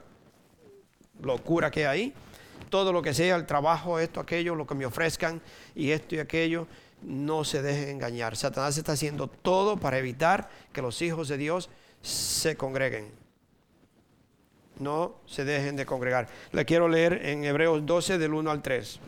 [1.21, 2.15] locura que hay,
[2.71, 5.43] todo lo que sea, el trabajo, esto, aquello, lo que me ofrezcan
[5.75, 6.67] y esto y aquello,
[7.03, 8.37] no se dejen engañar.
[8.37, 11.71] Satanás está haciendo todo para evitar que los hijos de Dios
[12.03, 13.23] se congreguen
[14.83, 16.29] no se dejen de congregar.
[16.53, 19.01] Le quiero leer en Hebreos 12 del 1 al 3.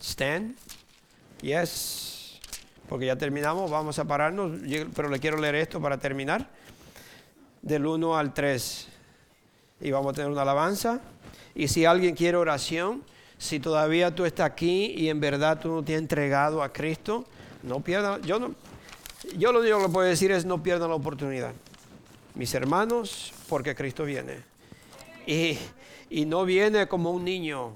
[0.00, 0.56] Stand.
[1.40, 2.40] Yes.
[2.88, 4.60] Porque ya terminamos, vamos a pararnos,
[4.94, 6.48] pero le quiero leer esto para terminar.
[7.62, 8.88] Del 1 al 3.
[9.82, 11.00] Y vamos a tener una alabanza.
[11.54, 13.02] Y si alguien quiere oración,
[13.38, 17.24] si todavía tú estás aquí y en verdad tú no te has entregado a Cristo,
[17.62, 18.20] no pierdas.
[18.22, 18.54] Yo no,
[19.36, 21.52] yo lo único que puedo decir es no pierdan la oportunidad.
[22.34, 24.38] Mis hermanos, porque Cristo viene.
[25.26, 25.58] Y,
[26.08, 27.72] y no viene como un niño,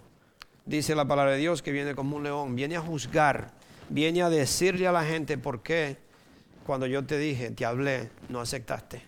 [0.65, 2.57] dice la palabra de Dios, que viene como un león.
[2.57, 3.53] Viene a juzgar,
[3.89, 5.97] viene a decirle a la gente por qué
[6.67, 9.03] cuando yo te dije, te hablé, no aceptaste.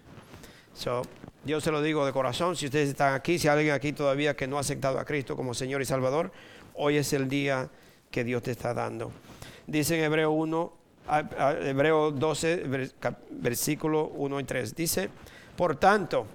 [0.75, 1.03] So,
[1.47, 4.35] yo se lo digo de corazón, si ustedes están aquí, si hay alguien aquí todavía
[4.35, 6.33] que no ha aceptado a Cristo como Señor y Salvador,
[6.75, 7.71] hoy es el día
[8.11, 9.13] que Dios te está dando.
[9.67, 10.73] Dice en Hebreo 1,
[11.63, 12.91] Hebreo 12,
[13.31, 14.75] versículo 1 y 3.
[14.75, 15.09] Dice,
[15.57, 16.27] por tanto,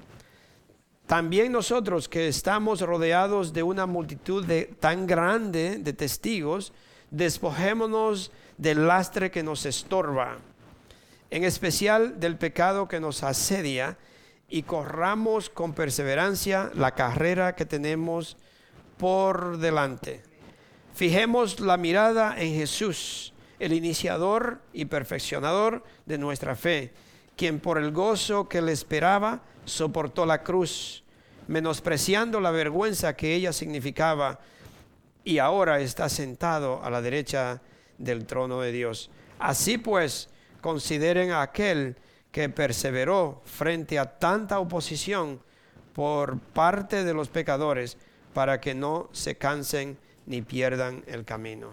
[1.08, 6.72] también nosotros que estamos rodeados de una multitud de, tan grande de testigos,
[7.10, 10.38] despojémonos del lastre que nos estorba,
[11.30, 13.98] en especial del pecado que nos asedia,
[14.52, 18.38] y corramos con perseverancia la carrera que tenemos
[18.98, 20.22] por delante.
[20.94, 26.92] Fijemos la mirada en Jesús el iniciador y perfeccionador de nuestra fe,
[27.38, 31.04] quien por el gozo que le esperaba soportó la cruz,
[31.48, 34.40] menospreciando la vergüenza que ella significaba,
[35.24, 37.62] y ahora está sentado a la derecha
[38.00, 39.12] del trono de Dios.
[39.38, 40.30] Así pues,
[40.60, 41.96] consideren a aquel
[42.32, 45.42] que perseveró frente a tanta oposición
[45.94, 47.98] por parte de los pecadores,
[48.34, 51.70] para que no se cansen ni pierdan el camino.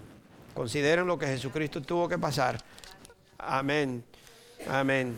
[0.54, 2.58] Consideren lo que Jesucristo tuvo que pasar.
[3.38, 4.02] Amén.
[4.68, 5.16] Amén.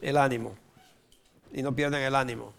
[0.00, 0.54] El ánimo.
[1.52, 2.54] Y no pierden el ánimo.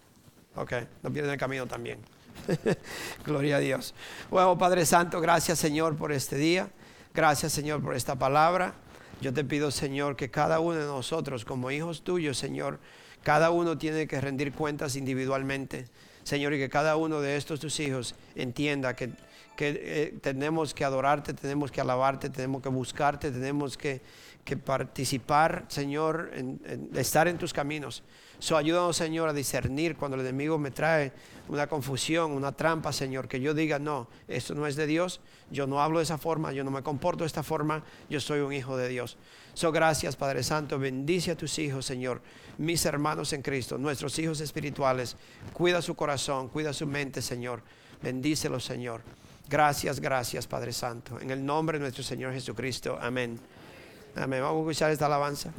[0.54, 1.98] Ok, no pierden el camino también.
[3.24, 3.94] Gloria a Dios.
[4.30, 6.68] Bueno, Padre Santo, gracias Señor por este día.
[7.12, 8.74] Gracias Señor por esta palabra.
[9.20, 12.78] Yo te pido Señor que cada uno de nosotros como hijos tuyos, Señor,
[13.22, 15.86] cada uno tiene que rendir cuentas individualmente.
[16.22, 19.10] Señor, y que cada uno de estos tus hijos entienda que
[19.60, 24.00] que eh, tenemos que adorarte, tenemos que alabarte, tenemos que buscarte, tenemos que,
[24.64, 28.02] participar, Señor, en, estar en tus caminos.
[28.40, 31.12] So, ayúdanos, Señor, a discernir cuando el enemigo me trae
[31.48, 35.66] una confusión, una trampa, Señor, que yo diga, no, esto no es de Dios, yo
[35.66, 38.54] no hablo de esa forma, yo no me comporto de esta forma, yo soy un
[38.54, 39.18] hijo de Dios.
[39.52, 42.22] So, gracias, Padre Santo, bendice a tus hijos, Señor,
[42.56, 45.16] mis hermanos en Cristo, nuestros hijos espirituales,
[45.52, 47.62] cuida su corazón, cuida su mente, Señor,
[48.00, 49.02] bendícelos, Señor.
[49.50, 51.20] Gracias, gracias, Padre Santo.
[51.20, 52.96] En el nombre de nuestro Señor Jesucristo.
[52.98, 53.38] Amén.
[54.14, 54.40] Amén.
[54.40, 55.52] Vamos a escuchar esta alabanza.